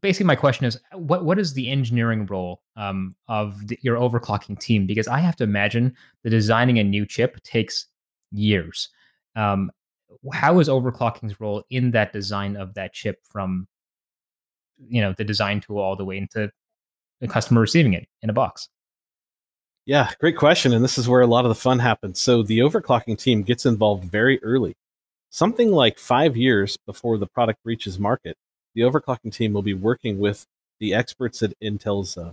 Basically, 0.00 0.26
my 0.26 0.34
question 0.34 0.66
is, 0.66 0.76
what 0.92 1.24
what 1.24 1.38
is 1.38 1.52
the 1.52 1.70
engineering 1.70 2.26
role 2.26 2.62
um, 2.74 3.14
of 3.28 3.68
the, 3.68 3.78
your 3.80 3.96
overclocking 3.96 4.58
team? 4.58 4.88
Because 4.88 5.06
I 5.06 5.20
have 5.20 5.36
to 5.36 5.44
imagine 5.44 5.94
that 6.24 6.30
designing 6.30 6.80
a 6.80 6.84
new 6.84 7.06
chip 7.06 7.40
takes 7.44 7.86
years. 8.32 8.88
Um, 9.36 9.70
how 10.32 10.60
is 10.60 10.68
overclocking's 10.68 11.40
role 11.40 11.64
in 11.70 11.90
that 11.92 12.12
design 12.12 12.56
of 12.56 12.74
that 12.74 12.92
chip 12.92 13.20
from, 13.24 13.66
you 14.88 15.00
know, 15.00 15.12
the 15.16 15.24
design 15.24 15.60
tool 15.60 15.78
all 15.78 15.96
the 15.96 16.04
way 16.04 16.18
into 16.18 16.50
the 17.20 17.28
customer 17.28 17.60
receiving 17.60 17.94
it 17.94 18.06
in 18.22 18.30
a 18.30 18.32
box? 18.32 18.68
Yeah, 19.84 20.10
great 20.18 20.36
question. 20.36 20.72
And 20.72 20.82
this 20.82 20.98
is 20.98 21.08
where 21.08 21.20
a 21.20 21.26
lot 21.26 21.44
of 21.44 21.48
the 21.48 21.54
fun 21.54 21.78
happens. 21.78 22.20
So 22.20 22.42
the 22.42 22.58
overclocking 22.58 23.18
team 23.18 23.42
gets 23.42 23.64
involved 23.64 24.04
very 24.04 24.42
early. 24.42 24.74
Something 25.30 25.70
like 25.70 25.98
five 25.98 26.36
years 26.36 26.76
before 26.86 27.18
the 27.18 27.26
product 27.26 27.60
reaches 27.64 27.98
market, 27.98 28.36
the 28.74 28.82
overclocking 28.82 29.32
team 29.32 29.52
will 29.52 29.62
be 29.62 29.74
working 29.74 30.18
with 30.18 30.44
the 30.80 30.92
experts 30.92 31.42
at 31.42 31.58
Intel's 31.60 32.18
uh, 32.18 32.32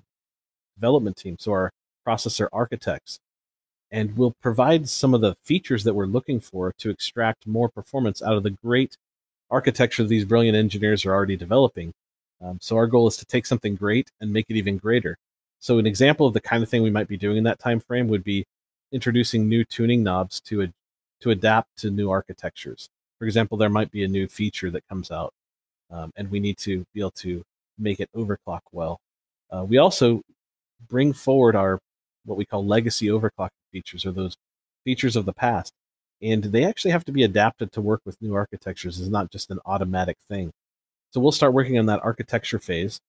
development 0.75 1.17
team, 1.17 1.37
so 1.39 1.51
our 1.51 1.71
processor 2.07 2.47
architects, 2.51 3.19
and 3.93 4.17
will 4.17 4.31
provide 4.41 4.89
some 4.89 5.13
of 5.13 5.21
the 5.21 5.35
features 5.43 5.83
that 5.83 5.93
we're 5.93 6.07
looking 6.07 6.39
for 6.39 6.73
to 6.79 6.89
extract 6.89 7.45
more 7.45 7.69
performance 7.69 8.23
out 8.23 8.35
of 8.35 8.41
the 8.41 8.49
great 8.49 8.97
architecture 9.51 10.03
these 10.03 10.25
brilliant 10.25 10.57
engineers 10.57 11.05
are 11.05 11.13
already 11.13 11.37
developing. 11.37 11.93
Um, 12.43 12.57
so 12.59 12.75
our 12.75 12.87
goal 12.87 13.05
is 13.07 13.17
to 13.17 13.25
take 13.25 13.45
something 13.45 13.75
great 13.75 14.09
and 14.19 14.33
make 14.33 14.47
it 14.49 14.57
even 14.57 14.77
greater. 14.77 15.15
So 15.59 15.77
an 15.77 15.85
example 15.85 16.25
of 16.25 16.33
the 16.33 16.41
kind 16.41 16.63
of 16.63 16.69
thing 16.69 16.81
we 16.81 16.89
might 16.89 17.07
be 17.07 17.17
doing 17.17 17.37
in 17.37 17.43
that 17.43 17.59
time 17.59 17.79
frame 17.79 18.07
would 18.07 18.23
be 18.23 18.45
introducing 18.91 19.47
new 19.47 19.63
tuning 19.63 20.01
knobs 20.01 20.41
to 20.41 20.63
a, 20.63 20.73
to 21.21 21.29
adapt 21.29 21.77
to 21.77 21.91
new 21.91 22.09
architectures. 22.09 22.89
For 23.19 23.25
example, 23.25 23.59
there 23.59 23.69
might 23.69 23.91
be 23.91 24.03
a 24.03 24.07
new 24.07 24.27
feature 24.27 24.71
that 24.71 24.87
comes 24.89 25.11
out, 25.11 25.33
um, 25.91 26.11
and 26.17 26.31
we 26.31 26.39
need 26.39 26.57
to 26.59 26.83
be 26.95 26.99
able 26.99 27.11
to 27.11 27.43
make 27.77 27.99
it 27.99 28.09
overclock 28.15 28.61
well. 28.71 28.99
Uh, 29.51 29.63
we 29.63 29.77
also 29.77 30.23
bring 30.89 31.13
forward 31.13 31.55
our 31.55 31.79
what 32.25 32.39
we 32.39 32.45
call 32.45 32.65
legacy 32.65 33.07
overclocking 33.07 33.49
features, 33.73 34.05
or 34.05 34.13
those 34.13 34.37
features 34.85 35.17
of 35.17 35.25
the 35.25 35.33
past, 35.33 35.73
and 36.21 36.43
they 36.45 36.63
actually 36.63 36.91
have 36.91 37.03
to 37.05 37.11
be 37.11 37.23
adapted 37.23 37.73
to 37.73 37.81
work 37.81 38.01
with 38.05 38.21
new 38.21 38.33
architectures. 38.33 38.99
It's 38.99 39.09
not 39.09 39.31
just 39.31 39.51
an 39.51 39.59
automatic 39.65 40.17
thing. 40.29 40.51
So 41.11 41.19
we'll 41.19 41.33
start 41.33 41.53
working 41.53 41.77
on 41.77 41.87
that 41.87 42.03
architecture 42.03 42.59
phase, 42.59 42.99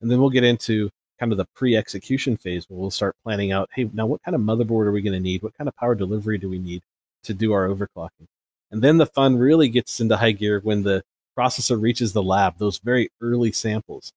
and 0.00 0.10
then 0.10 0.20
we'll 0.20 0.30
get 0.30 0.44
into 0.44 0.90
kind 1.18 1.32
of 1.32 1.38
the 1.38 1.46
pre-execution 1.56 2.36
phase 2.36 2.66
where 2.68 2.78
we'll 2.78 2.90
start 2.90 3.16
planning 3.24 3.50
out, 3.50 3.68
hey, 3.74 3.90
now 3.92 4.06
what 4.06 4.22
kind 4.22 4.34
of 4.34 4.40
motherboard 4.40 4.86
are 4.86 4.92
we 4.92 5.02
going 5.02 5.14
to 5.14 5.20
need? 5.20 5.42
What 5.42 5.56
kind 5.56 5.66
of 5.66 5.76
power 5.76 5.94
delivery 5.94 6.38
do 6.38 6.48
we 6.48 6.58
need 6.58 6.82
to 7.24 7.34
do 7.34 7.52
our 7.52 7.66
overclocking? 7.68 8.26
And 8.70 8.82
then 8.82 8.98
the 8.98 9.06
fun 9.06 9.38
really 9.38 9.68
gets 9.68 9.98
into 10.00 10.18
high 10.18 10.32
gear 10.32 10.60
when 10.62 10.82
the 10.82 11.02
processor 11.36 11.80
reaches 11.80 12.12
the 12.12 12.22
lab, 12.22 12.58
those 12.58 12.78
very 12.78 13.10
early 13.20 13.50
samples. 13.50 14.12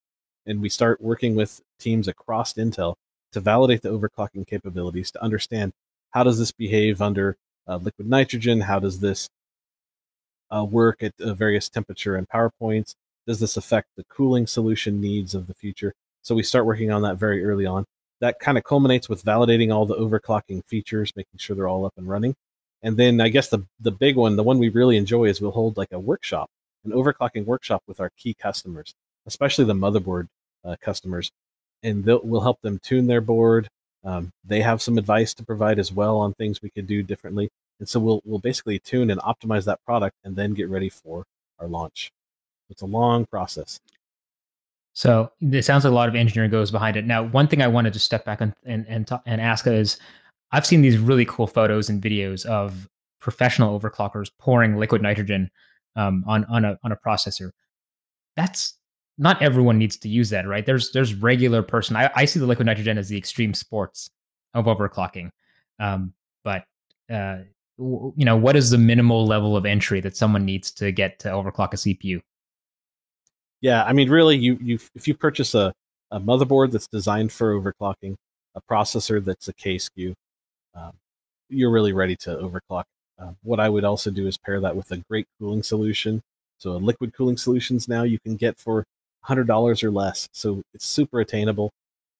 And 0.46 0.60
we 0.60 0.68
start 0.68 1.00
working 1.00 1.34
with 1.34 1.60
teams 1.78 2.06
across 2.06 2.52
Intel 2.52 2.94
to 3.32 3.40
validate 3.40 3.82
the 3.82 3.88
overclocking 3.88 4.46
capabilities 4.46 5.10
to 5.12 5.22
understand 5.22 5.72
how 6.12 6.22
does 6.22 6.38
this 6.38 6.52
behave 6.52 7.02
under 7.02 7.36
uh, 7.66 7.76
liquid 7.76 8.08
nitrogen? 8.08 8.62
How 8.62 8.78
does 8.78 9.00
this 9.00 9.28
uh, 10.50 10.64
work 10.64 11.02
at 11.02 11.12
uh, 11.20 11.34
various 11.34 11.68
temperature 11.68 12.16
and 12.16 12.28
power 12.28 12.50
points? 12.58 12.94
Does 13.26 13.40
this 13.40 13.56
affect 13.56 13.88
the 13.96 14.04
cooling 14.04 14.46
solution 14.46 15.00
needs 15.00 15.34
of 15.34 15.46
the 15.46 15.54
future? 15.54 15.94
So 16.22 16.34
we 16.34 16.42
start 16.42 16.66
working 16.66 16.90
on 16.90 17.02
that 17.02 17.16
very 17.16 17.44
early 17.44 17.66
on. 17.66 17.84
That 18.20 18.38
kind 18.38 18.56
of 18.56 18.64
culminates 18.64 19.08
with 19.08 19.24
validating 19.24 19.74
all 19.74 19.86
the 19.86 19.96
overclocking 19.96 20.64
features, 20.64 21.12
making 21.16 21.38
sure 21.38 21.56
they're 21.56 21.68
all 21.68 21.84
up 21.84 21.94
and 21.96 22.08
running. 22.08 22.36
And 22.82 22.96
then 22.96 23.20
I 23.20 23.28
guess 23.28 23.48
the 23.48 23.66
the 23.80 23.92
big 23.92 24.16
one, 24.16 24.36
the 24.36 24.42
one 24.42 24.58
we 24.58 24.68
really 24.68 24.96
enjoy, 24.96 25.24
is 25.24 25.40
we'll 25.40 25.52
hold 25.52 25.76
like 25.76 25.92
a 25.92 26.00
workshop, 26.00 26.50
an 26.84 26.92
overclocking 26.92 27.44
workshop 27.44 27.82
with 27.86 28.00
our 28.00 28.10
key 28.16 28.34
customers, 28.34 28.94
especially 29.26 29.64
the 29.64 29.74
motherboard 29.74 30.28
uh, 30.64 30.76
customers, 30.80 31.30
and 31.82 32.04
we'll 32.04 32.40
help 32.40 32.60
them 32.62 32.80
tune 32.82 33.06
their 33.06 33.20
board. 33.20 33.68
Um, 34.04 34.32
they 34.44 34.60
have 34.62 34.82
some 34.82 34.98
advice 34.98 35.32
to 35.34 35.44
provide 35.44 35.78
as 35.78 35.92
well 35.92 36.18
on 36.18 36.34
things 36.34 36.60
we 36.60 36.70
could 36.70 36.86
do 36.86 37.02
differently, 37.02 37.50
and 37.78 37.88
so 37.88 38.00
we'll 38.00 38.20
we'll 38.24 38.40
basically 38.40 38.78
tune 38.78 39.10
and 39.10 39.20
optimize 39.20 39.64
that 39.66 39.84
product, 39.84 40.16
and 40.24 40.36
then 40.36 40.54
get 40.54 40.68
ready 40.68 40.88
for 40.88 41.24
our 41.58 41.68
launch. 41.68 42.10
It's 42.68 42.82
a 42.82 42.86
long 42.86 43.26
process. 43.26 43.80
So 44.94 45.32
it 45.40 45.64
sounds 45.64 45.84
like 45.84 45.90
a 45.90 45.94
lot 45.94 46.08
of 46.08 46.14
engineering 46.14 46.50
goes 46.50 46.70
behind 46.70 46.96
it. 46.96 47.06
Now, 47.06 47.22
one 47.22 47.48
thing 47.48 47.62
I 47.62 47.68
wanted 47.68 47.92
to 47.94 47.98
step 47.98 48.24
back 48.24 48.40
and 48.40 48.52
and 48.64 48.84
and, 48.88 49.08
and 49.26 49.40
ask 49.40 49.66
is, 49.66 49.98
I've 50.50 50.66
seen 50.66 50.82
these 50.82 50.98
really 50.98 51.24
cool 51.24 51.46
photos 51.46 51.88
and 51.88 52.02
videos 52.02 52.44
of 52.46 52.88
professional 53.20 53.78
overclockers 53.78 54.30
pouring 54.38 54.76
liquid 54.76 55.00
nitrogen 55.00 55.50
um, 55.96 56.24
on 56.26 56.44
on 56.46 56.64
a 56.64 56.78
on 56.82 56.92
a 56.92 56.96
processor. 56.96 57.52
That's 58.36 58.78
not 59.18 59.42
everyone 59.42 59.78
needs 59.78 59.96
to 59.98 60.08
use 60.08 60.30
that, 60.30 60.46
right? 60.46 60.64
There's 60.64 60.92
there's 60.92 61.14
regular 61.14 61.62
person. 61.62 61.96
I, 61.96 62.10
I 62.14 62.24
see 62.24 62.40
the 62.40 62.46
liquid 62.46 62.66
nitrogen 62.66 62.98
as 62.98 63.08
the 63.08 63.16
extreme 63.18 63.54
sports 63.54 64.10
of 64.54 64.66
overclocking, 64.66 65.30
um, 65.78 66.14
but 66.44 66.64
uh, 67.10 67.38
w- 67.78 68.12
you 68.16 68.24
know, 68.24 68.36
what 68.36 68.56
is 68.56 68.70
the 68.70 68.78
minimal 68.78 69.26
level 69.26 69.56
of 69.56 69.66
entry 69.66 70.00
that 70.00 70.16
someone 70.16 70.44
needs 70.44 70.70
to 70.72 70.92
get 70.92 71.18
to 71.20 71.28
overclock 71.28 71.74
a 71.74 71.76
CPU? 71.76 72.20
Yeah, 73.60 73.84
I 73.84 73.92
mean, 73.92 74.10
really, 74.10 74.36
you 74.36 74.58
you 74.60 74.78
if 74.94 75.06
you 75.06 75.14
purchase 75.14 75.54
a, 75.54 75.72
a 76.10 76.18
motherboard 76.18 76.72
that's 76.72 76.88
designed 76.88 77.32
for 77.32 77.54
overclocking, 77.54 78.16
a 78.54 78.60
processor 78.62 79.24
that's 79.24 79.48
a 79.48 79.52
K 79.52 79.76
SKU, 79.76 80.14
um, 80.74 80.92
you're 81.48 81.70
really 81.70 81.92
ready 81.92 82.16
to 82.16 82.30
overclock. 82.36 82.84
Uh, 83.18 83.32
what 83.42 83.60
I 83.60 83.68
would 83.68 83.84
also 83.84 84.10
do 84.10 84.26
is 84.26 84.36
pair 84.38 84.58
that 84.60 84.74
with 84.74 84.90
a 84.90 84.96
great 84.96 85.26
cooling 85.38 85.62
solution. 85.62 86.22
So, 86.58 86.76
liquid 86.76 87.12
cooling 87.14 87.36
solutions 87.36 87.88
now 87.88 88.02
you 88.02 88.18
can 88.18 88.36
get 88.36 88.58
for 88.58 88.84
$100 89.26 89.82
or 89.82 89.90
less. 89.90 90.28
So, 90.32 90.62
it's 90.74 90.86
super 90.86 91.20
attainable. 91.20 91.70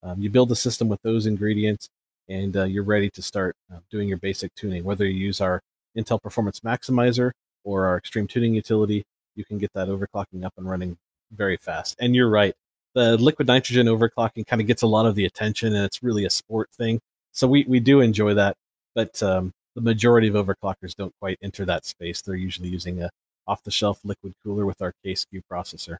Um, 0.02 0.20
you 0.20 0.30
build 0.30 0.50
a 0.50 0.56
system 0.56 0.88
with 0.88 1.00
those 1.02 1.26
ingredients, 1.26 1.88
and 2.28 2.56
uh, 2.56 2.64
you're 2.64 2.82
ready 2.82 3.10
to 3.10 3.22
start 3.22 3.54
uh, 3.72 3.78
doing 3.90 4.08
your 4.08 4.18
basic 4.18 4.54
tuning. 4.54 4.84
Whether 4.84 5.06
you 5.06 5.14
use 5.26 5.40
our 5.40 5.60
Intel 5.96 6.20
Performance 6.20 6.60
Maximizer 6.60 7.32
or 7.64 7.86
our 7.86 7.96
Extreme 7.98 8.26
Tuning 8.28 8.54
utility, 8.54 9.04
you 9.36 9.44
can 9.44 9.58
get 9.58 9.72
that 9.74 9.88
overclocking 9.88 10.44
up 10.44 10.54
and 10.56 10.68
running 10.68 10.96
very 11.32 11.56
fast. 11.56 11.96
And 12.00 12.14
you're 12.14 12.28
right, 12.28 12.54
the 12.94 13.16
liquid 13.16 13.48
nitrogen 13.48 13.86
overclocking 13.86 14.46
kind 14.46 14.60
of 14.60 14.66
gets 14.66 14.82
a 14.82 14.86
lot 14.86 15.06
of 15.06 15.14
the 15.14 15.24
attention, 15.24 15.74
and 15.74 15.84
it's 15.84 16.02
really 16.02 16.24
a 16.24 16.30
sport 16.30 16.70
thing. 16.70 17.00
So 17.32 17.46
we, 17.46 17.64
we 17.66 17.80
do 17.80 18.00
enjoy 18.00 18.34
that, 18.34 18.56
but 18.94 19.22
um, 19.22 19.52
the 19.74 19.80
majority 19.80 20.28
of 20.28 20.34
overclockers 20.34 20.94
don't 20.94 21.14
quite 21.20 21.38
enter 21.42 21.64
that 21.64 21.86
space. 21.86 22.20
They're 22.20 22.34
usually 22.34 22.68
using 22.68 23.02
a 23.02 23.10
off-the-shelf 23.46 24.00
liquid 24.04 24.34
cooler 24.44 24.64
with 24.64 24.80
our 24.80 24.92
K-SKU 25.02 25.42
processor. 25.50 25.96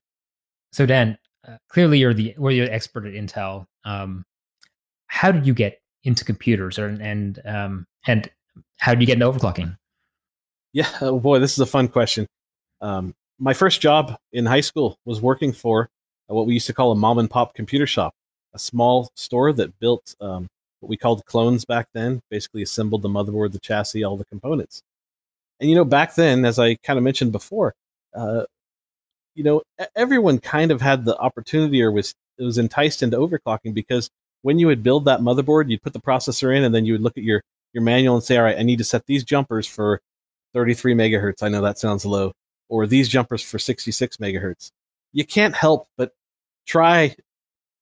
So 0.72 0.86
Dan, 0.86 1.18
uh, 1.46 1.56
clearly 1.68 1.98
you're 1.98 2.14
the 2.14 2.34
well, 2.38 2.52
you're 2.52 2.66
the 2.66 2.72
expert 2.72 3.06
at 3.06 3.14
Intel. 3.14 3.66
Um, 3.84 4.24
how 5.06 5.30
did 5.30 5.46
you 5.46 5.54
get 5.54 5.80
into 6.04 6.24
computers, 6.24 6.78
or, 6.78 6.86
and 6.86 7.40
um, 7.44 7.86
and 8.06 8.30
how 8.78 8.92
did 8.92 9.00
you 9.00 9.06
get 9.06 9.14
into 9.14 9.30
overclocking? 9.30 9.76
Yeah, 10.72 10.88
oh 11.00 11.20
boy, 11.20 11.38
this 11.38 11.52
is 11.52 11.58
a 11.58 11.66
fun 11.66 11.88
question. 11.88 12.26
Um, 12.80 13.14
my 13.38 13.52
first 13.54 13.80
job 13.80 14.16
in 14.32 14.46
high 14.46 14.60
school 14.60 14.98
was 15.04 15.20
working 15.20 15.52
for 15.52 15.88
what 16.26 16.46
we 16.46 16.54
used 16.54 16.66
to 16.66 16.72
call 16.72 16.92
a 16.92 16.96
mom 16.96 17.18
and 17.18 17.28
pop 17.28 17.54
computer 17.54 17.86
shop, 17.86 18.14
a 18.54 18.58
small 18.58 19.10
store 19.14 19.52
that 19.52 19.78
built 19.78 20.14
um, 20.20 20.48
what 20.80 20.88
we 20.88 20.96
called 20.96 21.24
clones 21.26 21.64
back 21.64 21.88
then, 21.92 22.20
basically 22.30 22.62
assembled 22.62 23.02
the 23.02 23.08
motherboard, 23.08 23.52
the 23.52 23.60
chassis, 23.60 24.02
all 24.02 24.16
the 24.16 24.24
components. 24.24 24.82
And, 25.60 25.70
you 25.70 25.76
know, 25.76 25.84
back 25.84 26.14
then, 26.14 26.44
as 26.44 26.58
I 26.58 26.74
kind 26.76 26.98
of 26.98 27.04
mentioned 27.04 27.32
before, 27.32 27.74
uh, 28.14 28.44
you 29.34 29.44
know, 29.44 29.62
everyone 29.96 30.38
kind 30.38 30.70
of 30.70 30.80
had 30.80 31.04
the 31.04 31.16
opportunity 31.18 31.82
or 31.82 31.90
was, 31.90 32.14
was 32.38 32.58
enticed 32.58 33.02
into 33.02 33.16
overclocking 33.16 33.74
because 33.74 34.10
when 34.42 34.58
you 34.58 34.66
would 34.66 34.82
build 34.82 35.04
that 35.04 35.20
motherboard, 35.20 35.70
you'd 35.70 35.82
put 35.82 35.92
the 35.92 36.00
processor 36.00 36.54
in 36.54 36.64
and 36.64 36.74
then 36.74 36.84
you 36.84 36.92
would 36.92 37.02
look 37.02 37.16
at 37.16 37.24
your, 37.24 37.42
your 37.72 37.82
manual 37.82 38.14
and 38.14 38.24
say, 38.24 38.36
all 38.36 38.44
right, 38.44 38.58
I 38.58 38.62
need 38.62 38.78
to 38.78 38.84
set 38.84 39.06
these 39.06 39.24
jumpers 39.24 39.66
for 39.66 40.00
33 40.52 40.94
megahertz. 40.94 41.42
I 41.42 41.48
know 41.48 41.62
that 41.62 41.78
sounds 41.78 42.04
low. 42.04 42.32
Or 42.68 42.86
these 42.86 43.08
jumpers 43.08 43.42
for 43.42 43.58
66 43.58 44.16
megahertz. 44.16 44.70
You 45.12 45.24
can't 45.24 45.54
help 45.54 45.88
but 45.96 46.12
try 46.66 47.14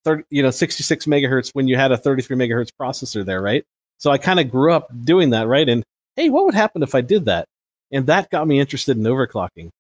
30, 0.05 0.25
you 0.31 0.43
know, 0.43 0.51
66 0.51 1.07
megahertz 1.07 1.51
when 1.53 1.69
you 1.69 1.77
had 1.77 1.93
a 1.93 1.97
33 1.97 2.37
megahertz 2.37 2.71
processor 2.79 3.25
there, 3.25 3.41
right? 3.41 3.65
So 3.99 4.11
I 4.11 4.19
kind 4.19 4.41
of 4.41 4.51
grew 4.51 4.73
up 4.73 4.89
doing 5.05 5.31
that, 5.31 5.47
right? 5.47 5.69
And 5.69 5.85
hey, 6.17 6.29
what 6.29 6.45
would 6.45 6.55
happen 6.55 6.83
if 6.83 6.95
I 6.95 7.01
did 7.01 7.27
that? 7.27 7.47
And 7.93 8.07
that 8.07 8.31
got 8.31 8.47
me 8.47 8.59
interested 8.61 8.97
in 8.97 9.03
overclocking. 9.05 9.71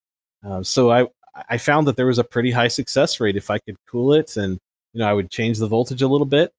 Uh, 0.44 0.62
so 0.62 0.90
I 0.90 1.06
I 1.48 1.58
found 1.58 1.86
that 1.86 1.96
there 1.96 2.06
was 2.06 2.18
a 2.18 2.24
pretty 2.24 2.50
high 2.50 2.68
success 2.68 3.20
rate 3.20 3.36
if 3.36 3.50
I 3.50 3.58
could 3.58 3.76
cool 3.88 4.12
it, 4.12 4.36
and 4.36 4.58
you 4.92 5.00
know 5.00 5.08
I 5.08 5.12
would 5.12 5.30
change 5.30 5.58
the 5.58 5.66
voltage 5.66 6.02
a 6.02 6.08
little 6.08 6.26
bit 6.26 6.52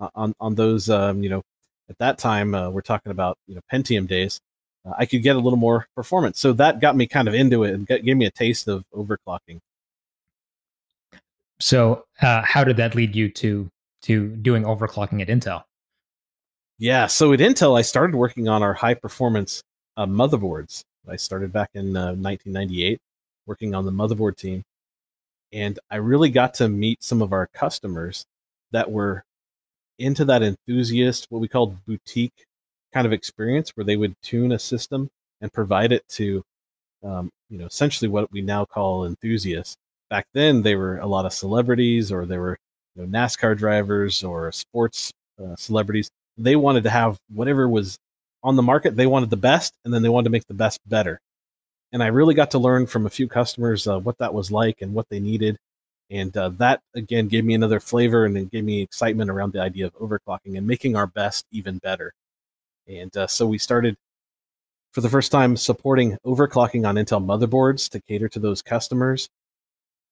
uh, 0.00 0.10
on 0.14 0.34
on 0.40 0.54
those. 0.54 0.90
Um, 0.90 1.22
you 1.22 1.28
know, 1.28 1.42
at 1.88 1.98
that 1.98 2.18
time 2.18 2.54
uh, 2.54 2.70
we're 2.70 2.80
talking 2.82 3.12
about 3.12 3.38
you 3.46 3.54
know 3.54 3.60
Pentium 3.72 4.06
days. 4.06 4.40
Uh, 4.86 4.94
I 4.98 5.06
could 5.06 5.22
get 5.22 5.36
a 5.36 5.38
little 5.38 5.58
more 5.58 5.86
performance, 5.94 6.38
so 6.38 6.52
that 6.54 6.80
got 6.80 6.96
me 6.96 7.06
kind 7.06 7.28
of 7.28 7.34
into 7.34 7.64
it 7.64 7.74
and 7.74 7.86
got, 7.86 8.02
gave 8.02 8.16
me 8.16 8.26
a 8.26 8.30
taste 8.30 8.68
of 8.68 8.84
overclocking. 8.94 9.60
So, 11.58 12.04
uh, 12.20 12.42
how 12.42 12.64
did 12.64 12.76
that 12.76 12.94
lead 12.94 13.14
you 13.16 13.30
to 13.30 13.68
to 14.02 14.28
doing 14.28 14.64
overclocking 14.64 15.22
at 15.22 15.28
Intel? 15.28 15.64
Yeah, 16.78 17.06
so 17.06 17.32
at 17.32 17.40
Intel, 17.40 17.78
I 17.78 17.82
started 17.82 18.14
working 18.14 18.48
on 18.48 18.62
our 18.62 18.74
high 18.74 18.94
performance 18.94 19.62
uh, 19.96 20.04
motherboards. 20.06 20.82
I 21.08 21.16
started 21.16 21.52
back 21.52 21.70
in 21.74 21.96
uh, 21.96 22.12
1998, 22.12 22.98
working 23.46 23.74
on 23.74 23.84
the 23.84 23.92
motherboard 23.92 24.36
team, 24.36 24.64
and 25.52 25.78
I 25.90 25.96
really 25.96 26.30
got 26.30 26.54
to 26.54 26.68
meet 26.68 27.02
some 27.02 27.22
of 27.22 27.32
our 27.32 27.46
customers 27.46 28.26
that 28.72 28.90
were 28.90 29.24
into 29.98 30.24
that 30.26 30.42
enthusiast, 30.42 31.26
what 31.30 31.40
we 31.40 31.48
called 31.48 31.84
boutique 31.86 32.44
kind 32.92 33.06
of 33.06 33.12
experience, 33.12 33.70
where 33.70 33.84
they 33.84 33.96
would 33.96 34.14
tune 34.22 34.52
a 34.52 34.58
system 34.58 35.08
and 35.40 35.52
provide 35.52 35.92
it 35.92 36.06
to, 36.08 36.42
um, 37.02 37.30
you 37.48 37.58
know, 37.58 37.66
essentially 37.66 38.08
what 38.08 38.30
we 38.32 38.42
now 38.42 38.64
call 38.64 39.04
enthusiasts 39.04 39.76
back 40.08 40.26
then 40.32 40.62
they 40.62 40.74
were 40.74 40.98
a 40.98 41.06
lot 41.06 41.26
of 41.26 41.32
celebrities 41.32 42.12
or 42.12 42.26
they 42.26 42.38
were 42.38 42.58
you 42.94 43.06
know, 43.06 43.18
NASCAR 43.18 43.56
drivers 43.56 44.22
or 44.22 44.50
sports 44.52 45.12
uh, 45.42 45.56
celebrities. 45.56 46.10
They 46.38 46.56
wanted 46.56 46.84
to 46.84 46.90
have 46.90 47.18
whatever 47.32 47.68
was 47.68 47.98
on 48.42 48.56
the 48.56 48.62
market. 48.62 48.96
They 48.96 49.06
wanted 49.06 49.30
the 49.30 49.36
best, 49.36 49.74
and 49.84 49.92
then 49.92 50.02
they 50.02 50.08
wanted 50.08 50.24
to 50.24 50.30
make 50.30 50.46
the 50.46 50.54
best 50.54 50.80
better. 50.86 51.20
And 51.92 52.02
I 52.02 52.08
really 52.08 52.34
got 52.34 52.50
to 52.52 52.58
learn 52.58 52.86
from 52.86 53.06
a 53.06 53.10
few 53.10 53.28
customers 53.28 53.86
uh, 53.86 53.98
what 53.98 54.18
that 54.18 54.34
was 54.34 54.50
like 54.50 54.82
and 54.82 54.92
what 54.92 55.08
they 55.08 55.20
needed. 55.20 55.56
And 56.10 56.36
uh, 56.36 56.50
that 56.50 56.80
again 56.94 57.28
gave 57.28 57.44
me 57.44 57.54
another 57.54 57.80
flavor 57.80 58.24
and 58.24 58.36
it 58.36 58.50
gave 58.50 58.64
me 58.64 58.82
excitement 58.82 59.30
around 59.30 59.52
the 59.52 59.60
idea 59.60 59.86
of 59.86 59.94
overclocking 59.94 60.56
and 60.56 60.66
making 60.66 60.96
our 60.96 61.06
best 61.06 61.46
even 61.50 61.78
better. 61.78 62.12
And 62.86 63.16
uh, 63.16 63.26
so 63.26 63.46
we 63.46 63.58
started 63.58 63.96
for 64.92 65.00
the 65.00 65.08
first 65.08 65.32
time 65.32 65.56
supporting 65.56 66.16
overclocking 66.24 66.86
on 66.86 66.94
Intel 66.94 67.24
motherboards 67.24 67.88
to 67.90 68.00
cater 68.00 68.28
to 68.28 68.38
those 68.38 68.62
customers. 68.62 69.28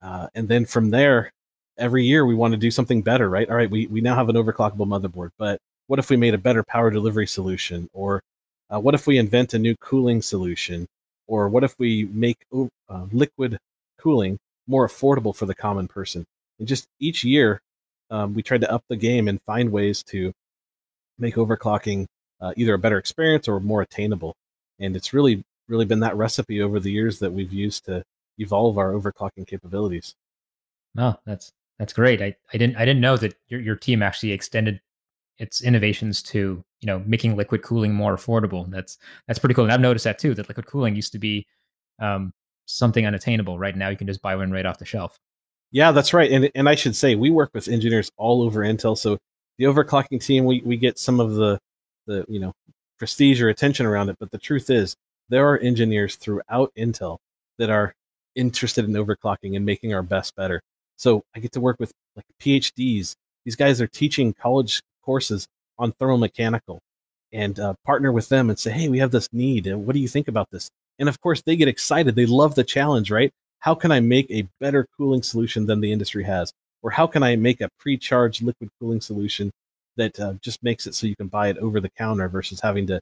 Uh, 0.03 0.27
and 0.35 0.49
then 0.49 0.67
from 0.67 0.91
there, 0.91 1.33
every 1.79 2.05
year 2.05 2.27
we 2.27 2.35
want 2.35 2.53
to 2.53 2.59
do 2.59 2.71
something 2.71 3.03
better, 3.03 3.29
right? 3.31 3.49
All 3.49 3.57
right, 3.57 3.71
we, 3.71 3.87
we 3.87 4.01
now 4.01 4.15
have 4.15 4.29
an 4.29 4.37
overclockable 4.37 4.87
motherboard, 4.87 5.31
but 5.39 5.59
what 5.87 5.99
if 5.99 6.11
we 6.11 6.17
made 6.17 6.35
a 6.35 6.39
better 6.39 6.63
power 6.63 6.91
delivery 6.91 7.27
solution? 7.27 7.89
Or 7.93 8.23
uh, 8.69 8.81
what 8.81 8.95
if 8.95 9.07
we 9.07 9.19
invent 9.19 9.55
a 9.55 9.59
new 9.59 9.77
cooling 9.77 10.23
solution? 10.23 10.87
Or 11.27 11.49
what 11.49 11.65
if 11.65 11.79
we 11.79 12.05
make 12.05 12.45
uh, 12.53 13.07
liquid 13.13 13.59
cooling 13.99 14.39
more 14.67 14.87
affordable 14.87 15.35
for 15.35 15.47
the 15.47 15.55
common 15.55 15.89
person? 15.89 16.27
And 16.59 16.69
just 16.69 16.87
each 17.01 17.25
year, 17.25 17.61
um, 18.11 18.35
we 18.35 18.43
tried 18.43 18.61
to 18.61 18.71
up 18.71 18.85
the 18.89 18.97
game 18.97 19.29
and 19.29 19.41
find 19.43 19.73
ways 19.73 20.03
to 20.05 20.33
make 21.19 21.37
overclocking 21.37 22.07
uh, 22.41 22.53
either 22.57 22.75
a 22.75 22.79
better 22.79 22.99
experience 22.99 23.49
or 23.49 23.61
more 23.61 23.83
attainable. 23.83 24.35
And 24.79 24.97
it's 24.97 25.13
really, 25.13 25.45
really 25.69 25.85
been 25.85 26.01
that 26.01 26.17
recipe 26.17 26.61
over 26.61 26.79
the 26.79 26.93
years 26.93 27.21
that 27.21 27.33
we've 27.33 27.53
used 27.53 27.85
to 27.87 28.05
evolve 28.39 28.79
our 28.79 28.93
overclocking 28.93 29.47
capabilities. 29.47 30.15
Oh, 30.99 31.17
that's 31.25 31.53
that's 31.79 31.93
great. 31.93 32.23
I, 32.23 32.37
I 32.53 32.59
didn't 32.59 32.77
I 32.77 32.85
didn't 32.85 33.01
know 33.01 33.17
that 33.17 33.35
your 33.49 33.61
your 33.61 33.77
team 33.77 34.03
actually 34.03 34.33
extended 34.33 34.81
its 35.39 35.63
innovations 35.63 36.23
to 36.23 36.63
you 36.85 36.87
know 36.87 37.03
making 37.07 37.35
liquid 37.35 37.63
cooling 37.63 37.95
more 37.95 38.15
affordable. 38.15 38.71
That's 38.71 38.99
that's 39.27 39.39
pretty 39.39 39.55
cool. 39.55 39.65
And 39.65 39.73
I've 39.73 39.81
noticed 39.81 40.05
that 40.05 40.19
too. 40.19 40.35
That 40.35 40.49
liquid 40.49 40.67
cooling 40.67 40.95
used 40.95 41.13
to 41.13 41.19
be 41.19 41.47
um, 41.99 42.31
something 42.67 43.07
unattainable. 43.07 43.59
Right 43.59 43.75
now, 43.75 43.89
you 43.89 43.97
can 43.97 44.07
just 44.07 44.21
buy 44.21 44.37
one 44.37 44.51
right 44.51 44.67
off 44.67 44.79
the 44.79 44.85
shelf. 44.85 45.19
Yeah, 45.73 45.93
that's 45.93 46.13
right. 46.13 46.31
And 46.31 46.51
and 46.55 46.69
I 46.69 46.75
should 46.75 46.95
say 46.95 47.15
we 47.15 47.31
work 47.31 47.51
with 47.55 47.69
engineers 47.69 48.11
all 48.19 48.43
over 48.43 48.61
Intel. 48.61 48.99
So 48.99 49.17
the 49.57 49.65
overclocking 49.65 50.23
team, 50.23 50.45
we 50.45 50.61
we 50.61 50.77
get 50.77 50.99
some 50.99 51.21
of 51.21 51.37
the 51.37 51.59
the 52.07 52.27
you 52.29 52.39
know 52.39 52.53
prestige 52.99 53.41
or 53.41 53.49
attention 53.49 53.87
around 53.87 54.11
it. 54.11 54.17
But 54.21 54.31
the 54.31 54.39
truth 54.39 54.69
is, 54.69 54.95
there 55.31 55.49
are 55.49 55.59
engineers 55.59 56.17
throughout 56.17 56.71
Intel 56.77 57.17
that 57.59 57.71
are 57.71 57.95
interested 58.35 58.85
in 58.85 58.93
overclocking 58.93 59.57
and 59.57 59.65
making 59.65 59.95
our 59.95 60.03
best 60.03 60.37
better. 60.37 60.61
So 60.97 61.25
I 61.35 61.41
get 61.41 61.53
to 61.53 61.63
work 61.63 61.81
with 61.81 61.93
like 62.15 62.27
PhDs. 62.39 63.15
These 63.47 63.57
guys 63.57 63.81
are 63.81 63.87
teaching 63.87 64.35
college 64.35 64.83
courses 65.03 65.47
on 65.79 65.93
thermomechanical 65.93 66.79
and 67.33 67.59
uh, 67.59 67.75
partner 67.85 68.13
with 68.13 68.29
them 68.29 68.49
and 68.49 68.59
say, 68.59 68.71
hey, 68.71 68.89
we 68.89 68.99
have 68.99 69.11
this 69.11 69.29
need. 69.33 69.67
What 69.75 69.95
do 69.95 69.99
you 69.99 70.09
think 70.09 70.29
about 70.29 70.51
this? 70.51 70.71
And 70.99 71.09
of 71.09 71.21
course, 71.21 71.43
they 71.43 71.57
get 71.57 71.69
excited. 71.69 72.15
They 72.15 72.27
love 72.27 72.55
the 72.55 72.65
challenge, 72.65 73.11
right? 73.11 73.33
How 73.61 73.75
can 73.75 73.91
I 73.91 74.01
make 74.01 74.31
a 74.31 74.49
better 74.61 74.87
cooling 74.97 75.23
solution 75.23 75.67
than 75.67 75.81
the 75.81 75.93
industry 75.93 76.25
has? 76.25 76.53
Or 76.83 76.91
how 76.91 77.07
can 77.07 77.23
I 77.23 77.35
make 77.35 77.61
a 77.61 77.71
pre-charged 77.79 78.43
liquid 78.43 78.71
cooling 78.79 79.01
solution 79.01 79.51
that 79.97 80.21
uh, 80.21 80.35
just 80.43 80.63
makes 80.63 80.87
it 80.87 80.95
so 80.95 81.07
you 81.07 81.17
can 81.17 81.29
buy 81.29 81.49
it 81.49 81.59
over 81.59 81.81
the 81.81 81.89
counter 81.89 82.29
versus 82.29 82.61
having 82.61 82.87
to, 82.89 83.01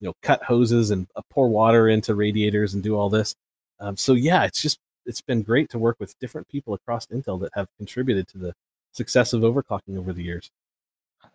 you 0.00 0.06
know, 0.06 0.14
cut 0.22 0.44
hoses 0.44 0.90
and 0.90 1.08
uh, 1.16 1.22
pour 1.30 1.48
water 1.48 1.88
into 1.88 2.14
radiators 2.14 2.74
and 2.74 2.82
do 2.82 2.96
all 2.96 3.10
this? 3.10 3.34
Um, 3.80 3.96
so 3.96 4.14
yeah, 4.14 4.44
it's 4.44 4.62
just 4.62 4.78
it's 5.04 5.20
been 5.20 5.42
great 5.42 5.68
to 5.70 5.78
work 5.78 5.96
with 5.98 6.18
different 6.20 6.48
people 6.48 6.74
across 6.74 7.06
Intel 7.06 7.40
that 7.40 7.50
have 7.54 7.66
contributed 7.76 8.28
to 8.28 8.38
the 8.38 8.54
success 8.92 9.32
of 9.32 9.42
overclocking 9.42 9.98
over 9.98 10.12
the 10.12 10.22
years. 10.22 10.50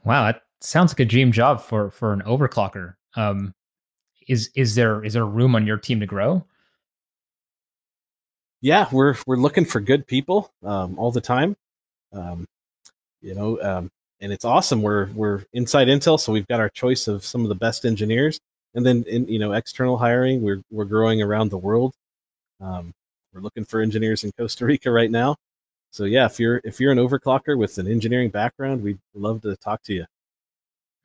Wow, 0.03 0.25
that 0.25 0.43
sounds 0.61 0.91
like 0.91 0.99
a 1.01 1.05
dream 1.05 1.31
job 1.31 1.61
for 1.61 1.91
for 1.91 2.13
an 2.13 2.21
overclocker. 2.21 2.95
Um, 3.15 3.53
is 4.27 4.49
is 4.55 4.75
there 4.75 5.03
is 5.03 5.13
there 5.13 5.25
room 5.25 5.55
on 5.55 5.67
your 5.67 5.77
team 5.77 5.99
to 6.01 6.05
grow? 6.05 6.45
Yeah, 8.61 8.87
we're 8.91 9.15
we're 9.25 9.37
looking 9.37 9.65
for 9.65 9.79
good 9.79 10.05
people 10.07 10.51
um, 10.63 10.97
all 10.99 11.11
the 11.11 11.21
time. 11.21 11.55
Um, 12.13 12.45
you 13.21 13.35
know, 13.35 13.61
um, 13.61 13.91
and 14.21 14.33
it's 14.33 14.45
awesome. 14.45 14.81
We're 14.81 15.07
we're 15.13 15.43
inside 15.53 15.87
Intel, 15.87 16.19
so 16.19 16.33
we've 16.33 16.47
got 16.47 16.59
our 16.59 16.69
choice 16.69 17.07
of 17.07 17.25
some 17.25 17.43
of 17.43 17.49
the 17.49 17.55
best 17.55 17.85
engineers, 17.85 18.39
and 18.75 18.85
then 18.85 19.03
in 19.07 19.27
you 19.27 19.39
know 19.39 19.53
external 19.53 19.97
hiring, 19.97 20.41
we're 20.41 20.61
we're 20.71 20.85
growing 20.85 21.21
around 21.21 21.49
the 21.51 21.57
world. 21.57 21.93
Um, 22.61 22.93
we're 23.33 23.41
looking 23.41 23.65
for 23.65 23.81
engineers 23.81 24.23
in 24.23 24.31
Costa 24.37 24.65
Rica 24.65 24.91
right 24.91 25.11
now. 25.11 25.37
So 25.91 26.05
yeah, 26.05 26.25
if 26.25 26.39
you're 26.39 26.61
if 26.63 26.79
you're 26.79 26.91
an 26.91 26.97
overclocker 26.97 27.57
with 27.57 27.77
an 27.77 27.87
engineering 27.87 28.29
background, 28.29 28.83
we'd 28.83 28.99
love 29.13 29.41
to 29.41 29.55
talk 29.57 29.81
to 29.83 29.93
you. 29.93 30.05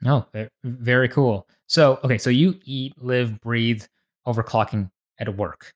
No, 0.02 0.26
oh, 0.34 0.46
very 0.64 1.08
cool. 1.08 1.46
So 1.66 1.98
okay, 2.04 2.18
so 2.18 2.30
you 2.30 2.60
eat, 2.64 2.94
live, 3.02 3.40
breathe 3.40 3.84
overclocking 4.26 4.90
at 5.18 5.34
work. 5.36 5.72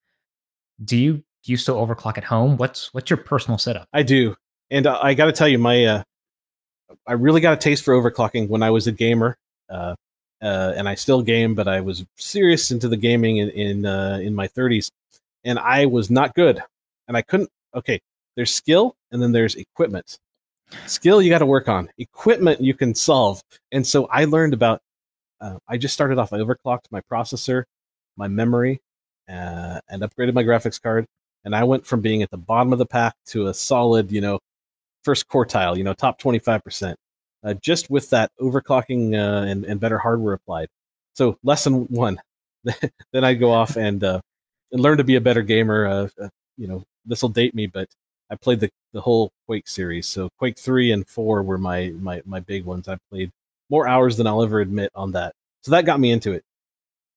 Do 0.84 0.96
you 0.96 1.22
do 1.42 1.52
you 1.52 1.56
still 1.56 1.76
overclock 1.76 2.18
at 2.18 2.24
home? 2.24 2.56
What's 2.56 2.92
what's 2.92 3.08
your 3.10 3.16
personal 3.16 3.58
setup? 3.58 3.88
I 3.92 4.02
do, 4.02 4.36
and 4.70 4.86
uh, 4.86 4.98
I 5.02 5.14
got 5.14 5.26
to 5.26 5.32
tell 5.32 5.48
you, 5.48 5.58
my 5.58 5.84
uh, 5.84 6.02
I 7.06 7.14
really 7.14 7.40
got 7.40 7.54
a 7.54 7.56
taste 7.56 7.84
for 7.84 7.94
overclocking 7.94 8.48
when 8.48 8.62
I 8.62 8.70
was 8.70 8.86
a 8.86 8.92
gamer, 8.92 9.38
uh, 9.70 9.94
uh, 10.42 10.72
and 10.76 10.88
I 10.88 10.94
still 10.94 11.22
game, 11.22 11.54
but 11.54 11.68
I 11.68 11.80
was 11.80 12.04
serious 12.16 12.70
into 12.70 12.88
the 12.88 12.96
gaming 12.96 13.38
in 13.38 13.50
in, 13.50 13.86
uh, 13.86 14.18
in 14.22 14.34
my 14.34 14.48
30s, 14.48 14.90
and 15.44 15.58
I 15.58 15.86
was 15.86 16.10
not 16.10 16.34
good, 16.34 16.62
and 17.06 17.16
I 17.16 17.22
couldn't. 17.22 17.50
Okay, 17.74 18.00
there's 18.38 18.54
skill, 18.54 18.94
and 19.10 19.20
then 19.20 19.32
there's 19.32 19.56
equipment. 19.56 20.16
Skill 20.86 21.20
you 21.20 21.28
got 21.28 21.40
to 21.40 21.46
work 21.46 21.68
on. 21.68 21.90
Equipment 21.98 22.60
you 22.60 22.72
can 22.72 22.94
solve, 22.94 23.42
and 23.72 23.84
so 23.84 24.06
I 24.12 24.26
learned 24.26 24.54
about. 24.54 24.80
Uh, 25.40 25.58
I 25.66 25.76
just 25.76 25.92
started 25.92 26.18
off. 26.18 26.32
I 26.32 26.38
overclocked 26.38 26.86
my 26.92 27.00
processor, 27.10 27.64
my 28.16 28.28
memory, 28.28 28.80
uh, 29.28 29.80
and 29.88 30.02
upgraded 30.02 30.34
my 30.34 30.44
graphics 30.44 30.80
card, 30.80 31.04
and 31.44 31.52
I 31.56 31.64
went 31.64 31.84
from 31.84 32.00
being 32.00 32.22
at 32.22 32.30
the 32.30 32.36
bottom 32.36 32.72
of 32.72 32.78
the 32.78 32.86
pack 32.86 33.16
to 33.26 33.48
a 33.48 33.54
solid, 33.54 34.12
you 34.12 34.20
know, 34.20 34.38
first 35.02 35.26
quartile, 35.26 35.76
you 35.76 35.82
know, 35.82 35.92
top 35.92 36.20
25%, 36.20 36.94
uh, 37.42 37.54
just 37.54 37.90
with 37.90 38.08
that 38.10 38.30
overclocking 38.40 39.14
uh, 39.14 39.46
and, 39.46 39.64
and 39.64 39.80
better 39.80 39.98
hardware 39.98 40.34
applied. 40.34 40.68
So, 41.14 41.38
lesson 41.42 41.86
one, 41.86 42.20
then 42.64 43.24
I'd 43.24 43.40
go 43.40 43.50
off 43.50 43.76
and, 43.76 44.04
uh, 44.04 44.20
and 44.70 44.80
learn 44.80 44.98
to 44.98 45.04
be 45.04 45.16
a 45.16 45.20
better 45.20 45.42
gamer. 45.42 45.86
Uh, 45.86 46.28
you 46.56 46.68
know, 46.68 46.84
this 47.04 47.22
will 47.22 47.30
date 47.30 47.54
me, 47.54 47.66
but 47.66 47.88
I 48.30 48.36
played 48.36 48.60
the, 48.60 48.70
the 48.92 49.00
whole 49.00 49.32
Quake 49.46 49.68
series. 49.68 50.06
So, 50.06 50.28
Quake 50.38 50.58
3 50.58 50.92
and 50.92 51.08
4 51.08 51.42
were 51.42 51.58
my, 51.58 51.92
my, 51.98 52.22
my 52.24 52.40
big 52.40 52.64
ones. 52.64 52.88
I 52.88 52.98
played 53.10 53.30
more 53.70 53.88
hours 53.88 54.16
than 54.16 54.26
I'll 54.26 54.42
ever 54.42 54.60
admit 54.60 54.90
on 54.94 55.12
that. 55.12 55.34
So, 55.62 55.70
that 55.70 55.86
got 55.86 56.00
me 56.00 56.10
into 56.10 56.32
it. 56.32 56.44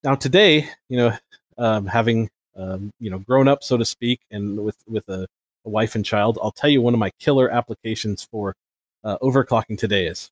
Now, 0.04 0.16
today, 0.16 0.70
you 0.90 0.98
know, 0.98 1.18
um, 1.58 1.86
having 1.86 2.30
um, 2.56 2.92
you 3.00 3.10
know 3.10 3.20
grown 3.20 3.48
up, 3.48 3.64
so 3.64 3.78
to 3.78 3.86
speak, 3.86 4.22
and 4.32 4.64
with 4.64 4.78
with 4.88 5.08
a 5.10 5.28
a 5.64 5.70
wife 5.70 5.96
and 5.96 6.04
child, 6.04 6.40
I'll 6.42 6.52
tell 6.52 6.70
you 6.70 6.82
one 6.82 6.94
of 6.94 7.00
my 7.00 7.12
killer 7.20 7.50
applications 7.50 8.28
for 8.30 8.56
uh, 9.04 9.18
overclocking 9.20 9.78
today 9.78 10.08
is. 10.08 10.32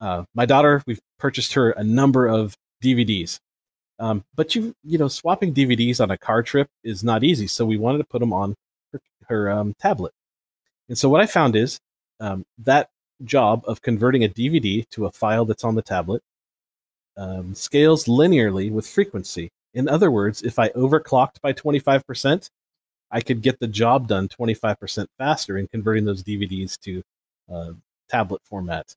Uh, 0.00 0.24
my 0.34 0.44
daughter, 0.44 0.82
we've 0.84 1.00
purchased 1.20 1.52
her 1.52 1.70
a 1.70 1.84
number 1.84 2.26
of 2.26 2.56
DVDs, 2.82 3.38
um, 4.00 4.24
but 4.34 4.54
you 4.54 4.74
you 4.82 4.98
know 4.98 5.08
swapping 5.08 5.54
DVDs 5.54 6.00
on 6.00 6.10
a 6.10 6.18
car 6.18 6.42
trip 6.42 6.68
is 6.82 7.04
not 7.04 7.22
easy. 7.22 7.46
So 7.46 7.64
we 7.64 7.76
wanted 7.76 7.98
to 7.98 8.04
put 8.04 8.18
them 8.18 8.32
on 8.32 8.56
um, 9.50 9.74
tablet, 9.80 10.12
and 10.88 10.98
so 10.98 11.08
what 11.08 11.20
I 11.20 11.26
found 11.26 11.56
is 11.56 11.80
um, 12.20 12.44
that 12.58 12.90
job 13.24 13.62
of 13.66 13.82
converting 13.82 14.24
a 14.24 14.28
DVD 14.28 14.88
to 14.90 15.06
a 15.06 15.10
file 15.10 15.44
that's 15.44 15.64
on 15.64 15.74
the 15.74 15.82
tablet 15.82 16.22
um, 17.16 17.54
scales 17.54 18.06
linearly 18.06 18.70
with 18.70 18.86
frequency. 18.86 19.50
In 19.74 19.88
other 19.88 20.10
words, 20.10 20.42
if 20.42 20.58
I 20.58 20.68
overclocked 20.70 21.40
by 21.40 21.52
25%, 21.52 22.50
I 23.10 23.20
could 23.20 23.42
get 23.42 23.58
the 23.58 23.66
job 23.66 24.08
done 24.08 24.28
25% 24.28 25.06
faster 25.18 25.58
in 25.58 25.68
converting 25.68 26.04
those 26.04 26.22
DVDs 26.22 26.78
to 26.80 27.02
uh, 27.52 27.72
tablet 28.08 28.40
format. 28.44 28.94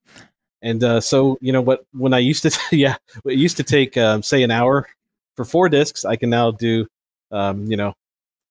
And 0.62 0.84
uh, 0.84 1.02
so, 1.02 1.38
you 1.42 1.52
know 1.52 1.62
what? 1.62 1.86
When 1.94 2.14
I 2.14 2.20
used 2.20 2.44
to, 2.44 2.60
yeah, 2.76 2.96
it 3.26 3.38
used 3.38 3.58
to 3.58 3.64
take, 3.64 3.98
um, 3.98 4.24
say, 4.24 4.44
an 4.44 4.52
hour 4.52 4.88
for 5.36 5.46
four 5.46 5.70
discs, 5.70 6.06
I 6.06 6.16
can 6.16 6.30
now 6.30 6.52
do, 6.52 6.88
um, 7.32 7.66
you 7.66 7.78
know, 7.78 7.94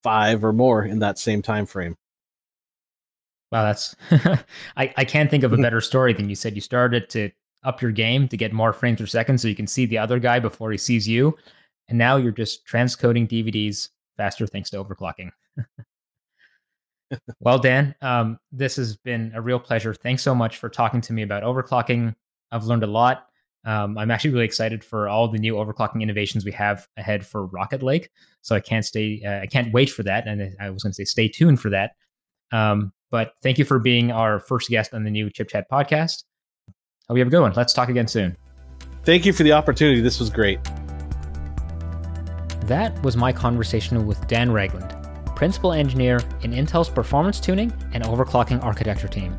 five 0.04 0.44
or 0.44 0.52
more 0.52 0.84
in 0.84 1.00
that 1.00 1.18
same 1.18 1.42
time 1.42 1.66
frame. 1.66 1.96
Wow, 3.50 3.64
that's 3.64 3.96
I, 4.76 4.92
I 4.96 5.04
can't 5.04 5.30
think 5.30 5.42
of 5.42 5.52
a 5.52 5.56
better 5.66 5.80
story 5.80 6.12
than 6.12 6.28
you 6.28 6.36
said. 6.36 6.54
You 6.54 6.60
started 6.60 7.10
to 7.10 7.30
up 7.64 7.82
your 7.82 7.90
game 7.90 8.28
to 8.28 8.36
get 8.36 8.52
more 8.52 8.72
frames 8.72 9.00
per 9.00 9.06
second 9.06 9.38
so 9.38 9.48
you 9.48 9.54
can 9.56 9.66
see 9.66 9.86
the 9.86 9.98
other 9.98 10.18
guy 10.18 10.38
before 10.38 10.70
he 10.70 10.78
sees 10.78 11.08
you. 11.08 11.36
And 11.88 11.98
now 11.98 12.16
you're 12.16 12.30
just 12.30 12.66
transcoding 12.66 13.28
DVDs 13.28 13.88
faster 14.16 14.46
thanks 14.46 14.70
to 14.70 14.76
overclocking 14.76 15.30
well, 17.40 17.58
Dan, 17.58 17.94
um, 18.00 18.38
this 18.52 18.76
has 18.76 18.96
been 18.96 19.32
a 19.34 19.40
real 19.40 19.58
pleasure. 19.58 19.94
Thanks 19.94 20.22
so 20.22 20.34
much 20.34 20.58
for 20.58 20.68
talking 20.68 21.00
to 21.02 21.12
me 21.12 21.22
about 21.22 21.42
overclocking. 21.42 22.14
I've 22.50 22.64
learned 22.64 22.84
a 22.84 22.88
lot. 22.88 23.28
Um, 23.64 23.96
I'm 23.96 24.10
actually 24.10 24.32
really 24.32 24.44
excited 24.44 24.84
for 24.84 25.08
all 25.08 25.28
the 25.28 25.38
new 25.38 25.54
overclocking 25.54 26.02
innovations 26.02 26.44
we 26.44 26.52
have 26.52 26.86
ahead 26.96 27.26
for 27.26 27.46
Rocket 27.46 27.82
Lake. 27.82 28.10
So 28.42 28.54
I 28.54 28.60
can't 28.60 28.84
stay, 28.84 29.22
uh, 29.24 29.40
I 29.40 29.46
can't 29.46 29.72
wait 29.72 29.90
for 29.90 30.02
that. 30.02 30.26
And 30.26 30.54
I 30.60 30.70
was 30.70 30.82
going 30.82 30.92
to 30.92 30.94
say, 30.94 31.04
stay 31.04 31.28
tuned 31.28 31.60
for 31.60 31.70
that. 31.70 31.92
Um, 32.52 32.92
but 33.10 33.34
thank 33.42 33.58
you 33.58 33.64
for 33.64 33.78
being 33.78 34.12
our 34.12 34.38
first 34.38 34.68
guest 34.68 34.92
on 34.92 35.04
the 35.04 35.10
new 35.10 35.30
Chip 35.30 35.48
Chat 35.48 35.70
podcast. 35.70 36.24
Hope 37.08 37.16
you 37.16 37.18
have 37.18 37.28
a 37.28 37.30
good 37.30 37.40
one. 37.40 37.52
Let's 37.54 37.72
talk 37.72 37.88
again 37.88 38.08
soon. 38.08 38.36
Thank 39.04 39.24
you 39.24 39.32
for 39.32 39.42
the 39.42 39.52
opportunity. 39.52 40.00
This 40.00 40.20
was 40.20 40.30
great. 40.30 40.58
That 42.64 42.98
was 43.02 43.16
my 43.16 43.32
conversation 43.32 44.06
with 44.06 44.26
Dan 44.26 44.50
Ragland 44.50 44.94
principal 45.34 45.72
engineer 45.72 46.20
in 46.42 46.52
Intel's 46.52 46.88
performance 46.88 47.40
tuning 47.40 47.72
and 47.92 48.04
overclocking 48.04 48.62
architecture 48.62 49.08
team. 49.08 49.36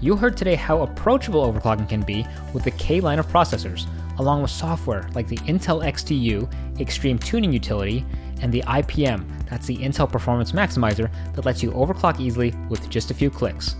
You 0.00 0.14
heard 0.14 0.36
today 0.36 0.54
how 0.54 0.82
approachable 0.82 1.50
overclocking 1.50 1.88
can 1.88 2.02
be 2.02 2.24
with 2.52 2.62
the 2.62 2.70
K 2.72 3.00
line 3.00 3.18
of 3.18 3.26
processors, 3.26 3.86
along 4.18 4.42
with 4.42 4.50
software 4.50 5.08
like 5.14 5.26
the 5.26 5.38
Intel 5.38 5.84
XTU 5.84 6.80
Extreme 6.80 7.18
Tuning 7.18 7.52
Utility 7.52 8.04
and 8.40 8.52
the 8.52 8.62
IPM, 8.62 9.24
that's 9.50 9.66
the 9.66 9.76
Intel 9.76 10.10
Performance 10.10 10.52
Maximizer 10.52 11.10
that 11.34 11.44
lets 11.44 11.64
you 11.64 11.72
overclock 11.72 12.20
easily 12.20 12.54
with 12.68 12.88
just 12.88 13.10
a 13.10 13.14
few 13.14 13.28
clicks. 13.28 13.74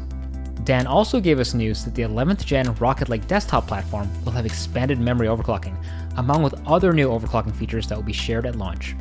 Dan 0.64 0.88
also 0.88 1.20
gave 1.20 1.38
us 1.38 1.54
news 1.54 1.84
that 1.84 1.94
the 1.94 2.02
11th 2.02 2.44
gen 2.44 2.74
Rocket 2.74 3.08
Lake 3.08 3.26
desktop 3.28 3.68
platform 3.68 4.10
will 4.24 4.32
have 4.32 4.44
expanded 4.44 4.98
memory 4.98 5.28
overclocking, 5.28 5.76
among 6.16 6.42
with 6.42 6.60
other 6.66 6.92
new 6.92 7.08
overclocking 7.08 7.54
features 7.54 7.86
that 7.86 7.96
will 7.96 8.02
be 8.02 8.12
shared 8.12 8.44
at 8.44 8.56
launch. 8.56 8.96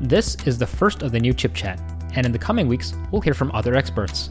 This 0.00 0.36
is 0.46 0.56
the 0.56 0.66
first 0.66 1.02
of 1.02 1.10
the 1.10 1.20
new 1.20 1.34
Chip 1.34 1.52
Chat, 1.52 1.80
and 2.14 2.24
in 2.24 2.32
the 2.32 2.38
coming 2.38 2.68
weeks, 2.68 2.94
we'll 3.10 3.20
hear 3.20 3.34
from 3.34 3.50
other 3.52 3.74
experts. 3.74 4.30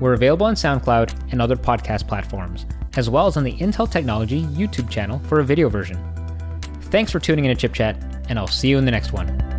We're 0.00 0.14
available 0.14 0.46
on 0.46 0.54
SoundCloud 0.54 1.32
and 1.32 1.40
other 1.40 1.56
podcast 1.56 2.08
platforms, 2.08 2.66
as 2.96 3.08
well 3.08 3.26
as 3.26 3.36
on 3.36 3.44
the 3.44 3.52
Intel 3.52 3.90
Technology 3.90 4.42
YouTube 4.42 4.90
channel 4.90 5.20
for 5.20 5.40
a 5.40 5.44
video 5.44 5.68
version. 5.68 6.02
Thanks 6.84 7.12
for 7.12 7.20
tuning 7.20 7.44
in 7.44 7.54
to 7.54 7.60
Chip 7.60 7.74
Chat, 7.74 7.96
and 8.28 8.38
I'll 8.38 8.46
see 8.46 8.68
you 8.68 8.78
in 8.78 8.84
the 8.84 8.90
next 8.90 9.12
one. 9.12 9.49